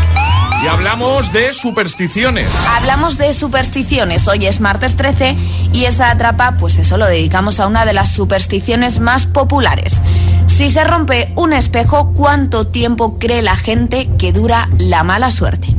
Y 0.63 0.67
hablamos 0.67 1.31
de 1.33 1.53
supersticiones. 1.53 2.47
Hablamos 2.75 3.17
de 3.17 3.33
supersticiones. 3.33 4.27
Hoy 4.27 4.47
es 4.47 4.59
martes 4.59 4.95
13 4.95 5.37
y 5.71 5.85
esta 5.85 6.09
atrapa, 6.09 6.57
pues 6.57 6.77
eso 6.77 6.97
lo 6.97 7.05
dedicamos 7.05 7.59
a 7.59 7.67
una 7.67 7.85
de 7.85 7.93
las 7.93 8.11
supersticiones 8.11 8.99
más 8.99 9.25
populares. 9.27 10.01
Si 10.47 10.69
se 10.69 10.83
rompe 10.83 11.31
un 11.35 11.53
espejo, 11.53 12.13
¿cuánto 12.13 12.65
tiempo 12.67 13.19
cree 13.19 13.43
la 13.43 13.55
gente 13.55 14.09
que 14.17 14.33
dura 14.33 14.69
la 14.79 15.03
mala 15.03 15.29
suerte? 15.29 15.75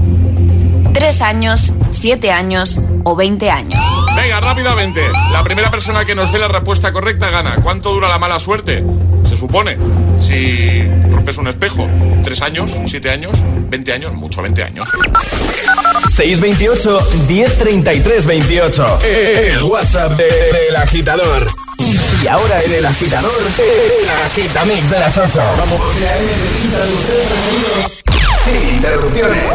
¿Tres 0.92 1.20
años, 1.20 1.74
siete 1.90 2.30
años 2.30 2.80
o 3.04 3.16
20 3.16 3.50
años? 3.50 3.80
Venga, 4.14 4.40
rápidamente. 4.40 5.00
La 5.32 5.42
primera 5.42 5.70
persona 5.70 6.04
que 6.04 6.14
nos 6.14 6.32
dé 6.32 6.38
la 6.38 6.48
respuesta 6.48 6.92
correcta 6.92 7.30
gana. 7.30 7.56
¿Cuánto 7.62 7.92
dura 7.92 8.08
la 8.08 8.18
mala 8.18 8.38
suerte? 8.38 8.84
Se 9.24 9.36
supone. 9.36 9.76
Si 10.20 10.84
rompes 11.28 11.38
un 11.38 11.48
espejo, 11.48 11.86
¿tres 12.24 12.40
años? 12.40 12.78
¿Siete 12.86 13.10
años? 13.10 13.44
¿20 13.70 13.92
años? 13.92 14.12
Mucho, 14.14 14.40
20 14.40 14.62
años. 14.62 14.88
628 16.16 17.08
1033 17.28 18.24
28. 18.26 18.98
El 19.04 19.62
WhatsApp 19.62 20.12
de- 20.12 20.24
del 20.24 20.76
agitador. 20.76 21.46
Y 22.22 22.26
ahora 22.28 22.62
en 22.62 22.72
el 22.72 22.86
agitador, 22.86 23.30
el 23.58 24.08
agitamix 24.26 24.90
de 24.90 24.98
las 25.00 25.18
8. 25.18 25.40
Vamos. 25.58 25.80
Sin 28.44 28.68
interrupciones. 28.76 29.54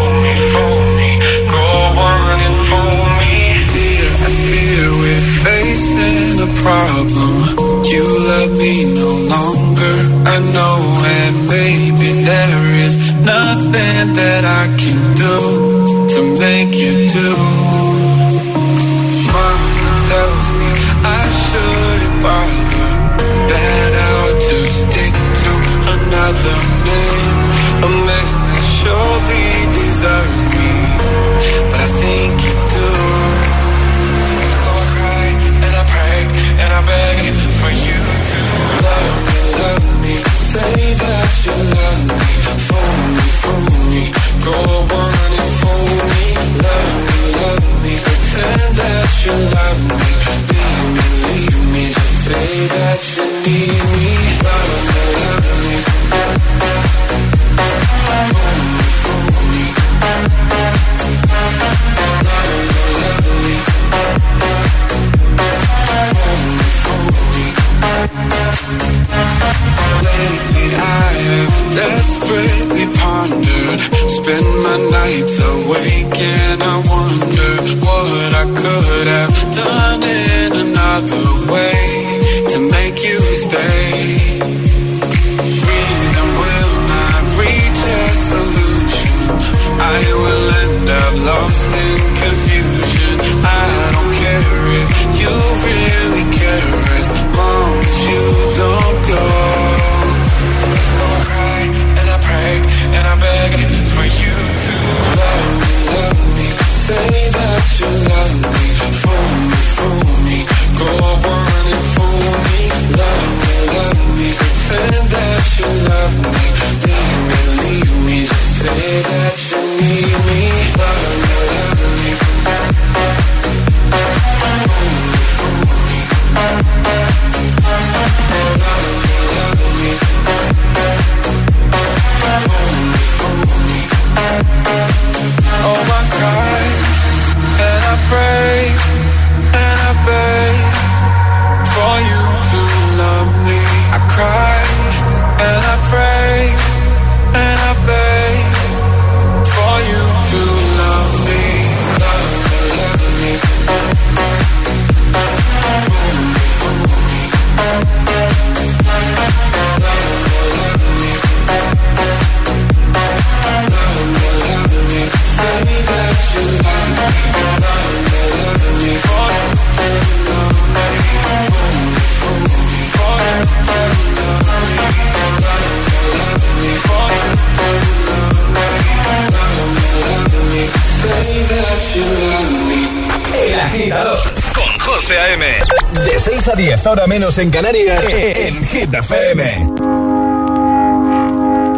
menos 187.11 187.37
en 187.39 187.51
Canarias, 187.51 188.05
e, 188.13 188.47
en 188.47 188.65
Hit 188.65 188.93
FM. 188.93 189.43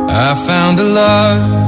I 0.08 0.36
found 0.46 0.80
a 0.80 0.84
love. 0.84 1.63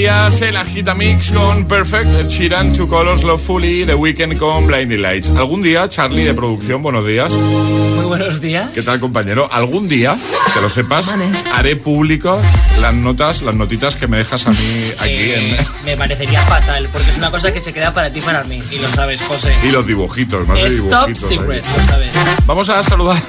8 0.00 0.06
en 0.06 0.06
Canarias, 0.06 0.40
el 0.42 0.56
Agita 0.56 0.94
Mix 0.94 1.30
con 1.30 1.66
Perfect, 1.66 2.28
Sheeran, 2.30 2.72
Two 2.72 2.88
Colors, 2.88 3.22
Love 3.22 3.40
Fully, 3.40 3.84
The 3.84 3.94
Weekend 3.94 4.38
con 4.38 4.66
Blinding 4.66 5.02
Lights. 5.02 5.30
¿Algún 5.30 5.62
día, 5.62 5.88
Charlie 5.88 6.24
de 6.24 6.32
producción, 6.32 6.82
buenos 6.82 7.06
días? 7.06 7.32
Muy 7.32 8.04
buenos 8.06 8.40
días. 8.40 8.70
¿Qué 8.74 8.82
tal, 8.82 8.98
compañero? 8.98 9.48
¿Algún 9.52 9.88
día, 9.88 10.18
que 10.54 10.60
lo 10.60 10.68
sepas, 10.70 11.12
haré 11.54 11.76
público 11.76 12.40
las 12.80 12.94
notas, 12.94 13.42
las 13.42 13.54
notitas 13.54 13.96
que 13.96 14.06
me 14.06 14.16
dejas 14.16 14.46
a 14.46 14.50
mí 14.50 14.92
aquí 15.00 15.12
Eh, 15.12 15.56
en... 15.58 15.84
Me 15.84 15.96
parecería 15.96 16.40
fatal, 16.42 16.88
porque 16.92 17.10
es 17.10 17.18
una 17.18 17.30
cosa 17.30 17.52
que 17.52 17.60
se 17.60 17.72
queda 17.72 17.92
para 17.92 18.10
ti 18.10 18.20
y 18.20 18.22
para 18.22 18.44
mí. 18.44 18.62
Y 18.70 18.78
lo 18.78 18.90
sabes, 18.90 19.20
José. 19.22 19.54
Y 19.64 19.68
los 19.68 19.86
dibujitos, 19.86 20.46
más 20.48 20.56
de 20.56 20.70
dibujitos. 20.70 21.18
secret, 21.18 21.64
ahí. 21.66 21.72
lo 21.76 21.84
sabes. 21.86 22.10
Vamos 22.46 22.68
a 22.70 22.82
saludar... 22.82 23.22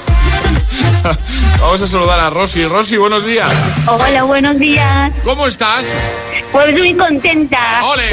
Vamos 1.61 1.81
a 1.81 1.87
saludar 1.87 2.19
a 2.19 2.29
Rosy. 2.29 2.65
Rosy, 2.65 2.97
buenos 2.97 3.25
días. 3.25 3.51
Hola, 3.87 4.23
buenos 4.23 4.57
días. 4.59 5.13
¿Cómo 5.23 5.47
estás? 5.47 5.85
Pues 6.51 6.73
muy 6.77 6.93
contenta. 6.95 7.81
¡Ole! 7.83 8.09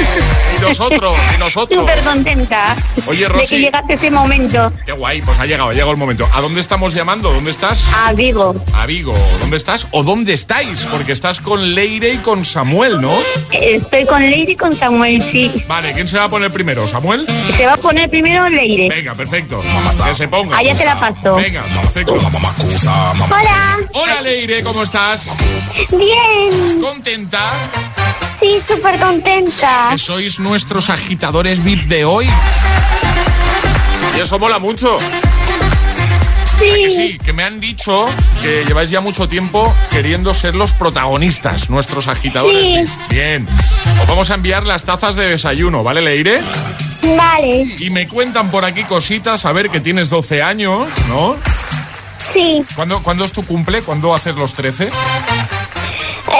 Y 0.57 0.61
nosotros, 0.61 1.13
y 1.35 1.39
nosotros. 1.39 1.81
Súper 1.85 2.01
contenta. 2.03 2.75
Oye, 3.07 3.23
De 3.23 3.29
Rosy. 3.29 3.55
que 3.55 3.61
llegaste 3.63 3.93
ese 3.95 4.11
momento. 4.11 4.71
Qué 4.85 4.93
guay, 4.93 5.21
pues 5.21 5.39
ha 5.39 5.45
llegado, 5.45 5.69
ha 5.71 5.73
llegado 5.73 5.91
el 5.91 5.97
momento. 5.97 6.27
¿A 6.33 6.39
dónde 6.41 6.61
estamos 6.61 6.93
llamando? 6.93 7.33
¿Dónde 7.33 7.51
estás? 7.51 7.85
A 7.93 8.13
Vigo. 8.13 8.55
A 8.73 8.85
Vigo. 8.85 9.13
¿Dónde 9.41 9.57
estás? 9.57 9.87
¿O 9.91 10.03
dónde 10.03 10.33
estáis? 10.33 10.85
Porque 10.91 11.11
estás 11.11 11.41
con 11.41 11.73
Leire 11.75 12.13
y 12.13 12.17
con 12.19 12.45
Samuel, 12.45 13.01
¿no? 13.01 13.11
Estoy 13.51 14.05
con 14.05 14.21
Leire 14.21 14.53
y 14.53 14.55
con 14.55 14.77
Samuel, 14.79 15.21
sí. 15.31 15.51
Vale, 15.67 15.91
¿quién 15.93 16.07
se 16.07 16.17
va 16.17 16.25
a 16.25 16.29
poner 16.29 16.51
primero? 16.51 16.87
¿Samuel? 16.87 17.25
Se 17.57 17.65
va 17.65 17.73
a 17.73 17.77
poner 17.77 18.09
primero 18.09 18.47
Leire. 18.49 18.87
Venga, 18.89 19.15
perfecto. 19.15 19.61
Que 20.05 20.15
se 20.15 20.27
ponga. 20.29 20.61
Ya 20.63 20.75
te 20.75 20.85
la 20.85 20.95
paso. 20.95 21.35
Venga, 21.35 21.63
perfecto. 21.63 22.13
Hola. 23.39 23.77
Hola, 23.93 24.21
Leire, 24.21 24.63
¿cómo 24.63 24.83
estás? 24.83 25.31
Bien. 25.91 26.81
¿Contenta? 26.81 27.39
Sí, 28.39 28.61
súper 28.67 28.99
contenta. 28.99 29.87
Que 29.91 29.97
sois 29.97 30.39
nuestros 30.39 30.89
agitadores 30.89 31.63
VIP 31.63 31.87
de 31.87 32.05
hoy. 32.05 32.27
Y 34.17 34.19
eso 34.19 34.39
mola 34.39 34.59
mucho. 34.59 34.97
Sí. 36.59 36.65
Que 36.81 36.89
sí, 36.89 37.17
que 37.23 37.31
me 37.31 37.43
han 37.43 37.61
dicho 37.61 38.09
que 38.41 38.65
lleváis 38.65 38.89
ya 38.89 38.99
mucho 38.99 39.29
tiempo 39.29 39.73
queriendo 39.89 40.33
ser 40.33 40.55
los 40.55 40.73
protagonistas, 40.73 41.69
nuestros 41.69 42.09
agitadores. 42.09 42.89
Sí. 42.89 42.95
VIP. 43.07 43.09
Bien. 43.09 43.47
Os 44.01 44.07
vamos 44.07 44.29
a 44.31 44.33
enviar 44.33 44.67
las 44.67 44.83
tazas 44.83 45.15
de 45.15 45.25
desayuno, 45.29 45.83
¿vale, 45.83 46.01
Leire? 46.01 46.41
Vale. 47.01 47.65
Y 47.79 47.89
me 47.89 48.07
cuentan 48.09 48.51
por 48.51 48.65
aquí 48.65 48.83
cositas, 48.83 49.45
a 49.45 49.53
ver 49.53 49.69
que 49.69 49.79
tienes 49.79 50.09
12 50.09 50.43
años, 50.43 50.89
¿no? 51.07 51.37
Sí. 52.33 52.63
¿Cuándo, 52.75 53.01
¿cuándo 53.03 53.25
es 53.25 53.31
tu 53.31 53.43
cumple? 53.43 53.81
¿Cuándo 53.81 54.13
haces 54.13 54.35
los 54.35 54.53
13? 54.53 54.91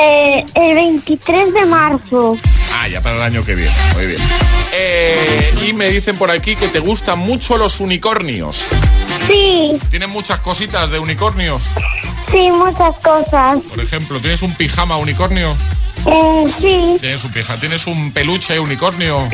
Eh, 0.02 0.46
el 0.56 0.76
23 0.76 1.54
de 1.54 1.66
marzo. 1.66 2.38
Ah, 2.76 2.88
ya 2.88 3.02
para 3.02 3.16
el 3.16 3.22
año 3.22 3.44
que 3.44 3.56
viene. 3.56 3.72
Muy 3.96 4.08
bien. 4.08 4.22
Eh, 4.74 5.54
y 5.68 5.74
me 5.74 5.90
dicen 5.90 6.18
por 6.18 6.32
aquí 6.32 6.56
que 6.56 6.68
te 6.68 6.80
gustan 6.80 7.20
mucho 7.20 7.58
los 7.58 7.80
unicornios. 7.80 8.68
Sí. 9.28 9.78
¿Tienen 9.90 10.10
muchas 10.12 10.40
cositas 10.40 10.92
de 10.92 11.00
unicornios? 11.00 11.62
Sí, 12.32 12.52
muchas 12.52 12.96
cosas. 13.00 13.58
Por 13.70 13.80
ejemplo, 13.80 14.20
¿tienes 14.20 14.42
un 14.44 14.54
pijama 14.54 14.98
unicornio? 14.98 15.56
Eh, 16.06 16.43
sí. 16.60 16.97
¿Tienes 17.02 17.24
un 17.24 17.32
pijama? 17.32 17.60
¿Tienes 17.60 17.88
un 17.88 18.12
peluche 18.12 18.60
unicornio? 18.60 19.28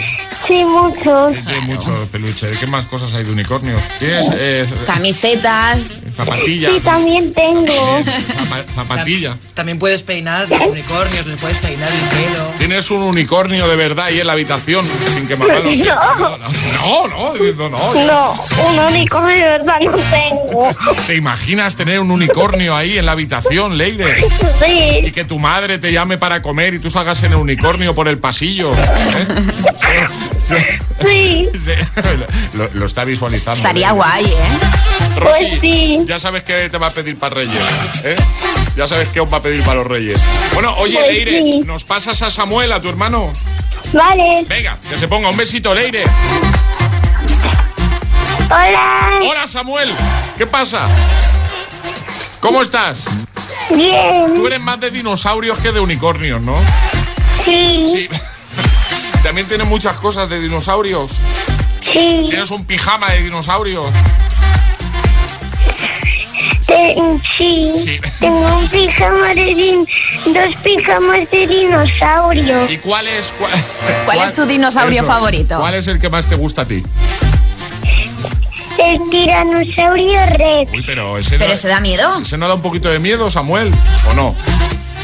Sí, 0.47 0.63
muchos. 0.63 1.33
Tienes 1.33 1.63
muchos 1.63 2.07
peluches. 2.09 2.57
¿Qué 2.57 2.67
más 2.67 2.85
cosas 2.85 3.13
hay 3.13 3.23
de 3.23 3.31
unicornios? 3.31 3.81
¿Tienes 3.99 4.27
eh, 4.33 4.67
Camisetas. 4.85 5.99
zapatilla? 6.15 6.69
Sí, 6.71 6.79
también 6.81 7.33
tengo. 7.33 8.03
Zapa- 8.03 8.65
zapatilla. 8.75 9.37
También 9.53 9.79
puedes 9.79 10.03
peinar 10.03 10.47
los 10.49 10.65
unicornios, 10.67 11.25
les 11.25 11.39
puedes 11.41 11.57
peinar 11.59 11.89
el 11.89 12.19
pelo. 12.19 12.45
¿Tienes 12.59 12.91
un 12.91 13.01
unicornio 13.03 13.67
de 13.67 13.75
verdad 13.75 14.05
ahí 14.05 14.19
en 14.19 14.27
la 14.27 14.33
habitación 14.33 14.85
sin 15.13 15.27
que 15.27 15.35
mamá 15.35 15.55
lo 15.59 15.73
sepa? 15.73 16.15
No. 16.19 16.37
No, 16.37 17.07
no, 17.07 17.69
no, 17.69 17.69
no. 17.69 18.05
No, 18.05 18.45
un 18.69 18.79
unicornio 18.79 19.35
de 19.35 19.41
verdad 19.43 19.79
no 19.81 19.91
tengo. 19.93 20.67
¿Te 21.07 21.15
imaginas 21.15 21.75
tener 21.75 21.99
un 21.99 22.11
unicornio 22.11 22.75
ahí 22.75 22.97
en 22.97 23.05
la 23.07 23.13
habitación, 23.13 23.77
Leire? 23.77 24.15
Sí. 24.63 24.99
Y 25.07 25.11
que 25.11 25.23
tu 25.25 25.39
madre 25.39 25.79
te 25.79 25.91
llame 25.91 26.17
para 26.19 26.41
comer 26.41 26.54
y 26.73 26.79
tú 26.79 26.89
salgas 26.89 27.21
en 27.23 27.31
el 27.33 27.37
unicornio 27.37 27.93
por 27.93 28.07
el 28.07 28.17
pasillo. 28.17 28.71
¿eh? 28.73 30.07
Sí. 30.47 30.55
Sí. 31.01 31.71
Lo, 32.53 32.69
lo 32.73 32.85
está 32.85 33.03
visualizando. 33.03 33.57
Estaría 33.57 33.87
Leire. 33.91 33.95
guay, 33.95 34.25
¿eh? 34.25 35.17
Rosy, 35.17 35.45
Pues 35.47 35.59
sí. 35.61 35.99
ya 36.05 36.19
sabes 36.19 36.43
qué 36.43 36.69
te 36.69 36.77
va 36.77 36.87
a 36.87 36.91
pedir 36.91 37.17
para 37.19 37.35
Reyes. 37.35 37.59
¿eh? 38.03 38.15
Ya 38.77 38.87
sabes 38.87 39.09
qué 39.09 39.19
os 39.19 39.31
va 39.31 39.37
a 39.37 39.41
pedir 39.41 39.61
para 39.63 39.75
los 39.79 39.87
Reyes. 39.87 40.21
Bueno, 40.53 40.73
oye, 40.77 40.95
Pues 40.97 41.07
Leire, 41.13 41.31
sí. 41.41 41.63
¿nos 41.65 41.83
pasas 41.83 42.21
a 42.21 42.31
Samuel, 42.31 42.71
a 42.71 42.81
tu 42.81 42.87
hermano? 42.89 43.31
Vale. 43.93 44.45
Venga, 44.47 44.77
que 44.89 44.97
se 44.97 45.07
ponga 45.07 45.29
un 45.29 45.37
besito, 45.37 45.73
Leire. 45.75 46.03
Hola. 48.49 49.19
Hola, 49.29 49.47
Samuel. 49.47 49.91
¿Qué 50.37 50.45
pasa? 50.47 50.87
¿Cómo 52.39 52.61
estás? 52.61 53.03
Bien. 53.73 54.33
Tú 54.35 54.47
eres 54.47 54.59
más 54.59 54.79
de 54.79 54.91
dinosaurios 54.91 55.57
que 55.59 55.71
de 55.71 55.79
unicornios, 55.79 56.41
¿no? 56.41 56.55
Sí. 57.43 57.85
Sí. 57.91 58.09
También 59.23 59.47
tienes 59.47 59.65
muchas 59.67 59.97
cosas 59.97 60.29
de 60.29 60.39
dinosaurios. 60.39 61.13
Sí. 61.81 62.27
Tienes 62.29 62.51
un 62.51 62.65
pijama 62.65 63.09
de 63.11 63.23
dinosaurios. 63.23 63.85
Te- 66.67 66.95
sí. 67.37 67.99
Tengo 68.19 68.57
un 68.57 68.67
pijama 68.69 69.27
de 69.35 69.53
din- 69.55 69.87
dos 70.25 70.55
pijamas 70.63 71.29
de 71.31 71.47
dinosaurio. 71.47 72.69
¿Y 72.69 72.77
cuál 72.77 73.07
es 73.07 73.31
cuál, 73.37 73.51
¿Cuál 74.05 74.21
es 74.21 74.33
tu 74.33 74.45
dinosaurio 74.45 75.03
favorito? 75.03 75.59
¿Cuál 75.59 75.75
es 75.75 75.87
el 75.87 75.99
que 75.99 76.09
más 76.09 76.25
te 76.27 76.35
gusta 76.35 76.63
a 76.63 76.65
ti? 76.65 76.83
El 78.77 78.99
tiranosaurio 79.09 80.19
rex. 80.37 80.71
Uy, 80.73 80.83
pero 80.85 81.17
ese 81.17 81.37
¿Pero 81.37 81.49
no, 81.49 81.53
eso 81.53 81.67
da 81.67 81.79
miedo? 81.79 82.19
ese 82.21 82.37
no 82.37 82.47
da 82.47 82.55
un 82.55 82.61
poquito 82.61 82.89
de 82.89 82.99
miedo, 82.99 83.29
Samuel, 83.31 83.71
¿o 84.09 84.13
no? 84.13 84.35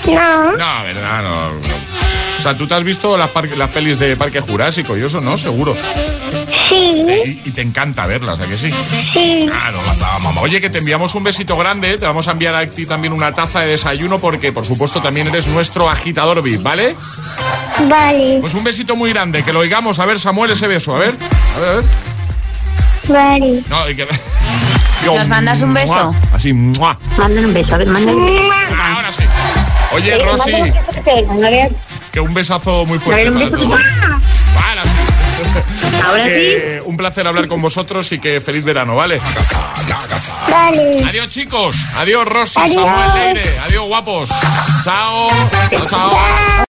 No. 0.07 0.51
No, 0.57 0.83
verdad, 0.83 1.21
no. 1.23 1.49
no. 1.51 1.57
O 2.39 2.41
sea, 2.41 2.57
tú 2.57 2.65
te 2.67 2.73
has 2.73 2.83
visto 2.83 3.17
las, 3.17 3.29
par- 3.29 3.55
las 3.55 3.69
pelis 3.69 3.99
de 3.99 4.15
Parque 4.17 4.41
Jurásico 4.41 4.97
y 4.97 5.03
eso, 5.03 5.21
¿no? 5.21 5.37
Seguro. 5.37 5.75
Sí. 6.69 7.03
Y, 7.25 7.41
y 7.49 7.51
te 7.51 7.61
encanta 7.61 8.07
verlas, 8.07 8.39
¿a 8.39 8.47
que 8.47 8.57
sí? 8.57 8.71
Sí. 9.13 9.45
Claro, 9.47 9.79
mamá. 10.23 10.41
Oye, 10.41 10.59
que 10.59 10.69
te 10.71 10.79
enviamos 10.79 11.13
un 11.13 11.23
besito 11.23 11.55
grande. 11.55 11.97
Te 11.99 12.05
vamos 12.05 12.27
a 12.27 12.31
enviar 12.31 12.55
a 12.55 12.65
ti 12.67 12.87
también 12.87 13.13
una 13.13 13.31
taza 13.33 13.59
de 13.59 13.67
desayuno 13.67 14.17
porque, 14.19 14.51
por 14.51 14.65
supuesto, 14.65 15.01
también 15.01 15.27
eres 15.27 15.47
nuestro 15.49 15.87
agitador 15.89 16.41
VIP, 16.41 16.63
¿vale? 16.63 16.95
Vale. 17.87 18.37
Pues 18.41 18.53
un 18.55 18.63
besito 18.63 18.95
muy 18.95 19.11
grande, 19.11 19.43
que 19.43 19.53
lo 19.53 19.59
oigamos. 19.59 19.99
A 19.99 20.05
ver, 20.07 20.19
Samuel, 20.19 20.49
ese 20.51 20.67
beso. 20.67 20.95
A 20.95 20.99
ver. 20.99 21.15
A 21.55 21.59
ver, 21.59 21.69
a 21.69 21.73
ver. 21.73 21.83
Vale. 23.07 23.61
No, 23.69 23.89
y 23.89 23.95
que... 23.95 24.07
¿Nos 25.05 25.27
mandas 25.27 25.61
un 25.61 25.73
beso? 25.73 25.93
¡mua! 25.93 26.13
Así, 26.33 26.53
¡mua! 26.53 26.97
Mándale 27.17 27.47
un 27.47 27.53
beso, 27.53 27.73
a 27.75 27.77
ver, 27.79 27.87
mándale 27.87 28.17
un 28.17 28.25
beso. 28.25 28.75
Ahora 28.95 29.11
sí. 29.11 29.23
Oye, 29.93 30.23
Rosy, 30.23 30.51
que 32.11 32.19
un 32.19 32.33
besazo 32.33 32.85
muy 32.85 32.99
fuerte 32.99 33.29
un 33.29 33.33
para 33.35 33.45
beso. 33.49 33.57
todos. 33.57 33.79
Ahora 34.55 34.83
sí. 34.83 34.89
Ahora 36.05 36.23
Que 36.25 36.81
Un 36.85 36.97
placer 36.97 37.25
hablar 37.27 37.47
con 37.47 37.61
vosotros 37.61 38.11
y 38.11 38.19
que 38.19 38.39
feliz 38.41 38.63
verano, 38.63 38.95
¿vale? 38.95 39.19
Vale. 40.49 41.03
Adiós, 41.07 41.29
chicos. 41.29 41.75
Adiós, 41.97 42.27
Rosy, 42.27 42.59
Adiós. 42.59 42.75
Samuel 42.75 43.13
Leire. 43.35 43.59
Adiós, 43.59 43.85
guapos. 43.87 44.29
Chao. 44.83 45.29
Chao, 45.71 45.85
chao. 45.87 46.65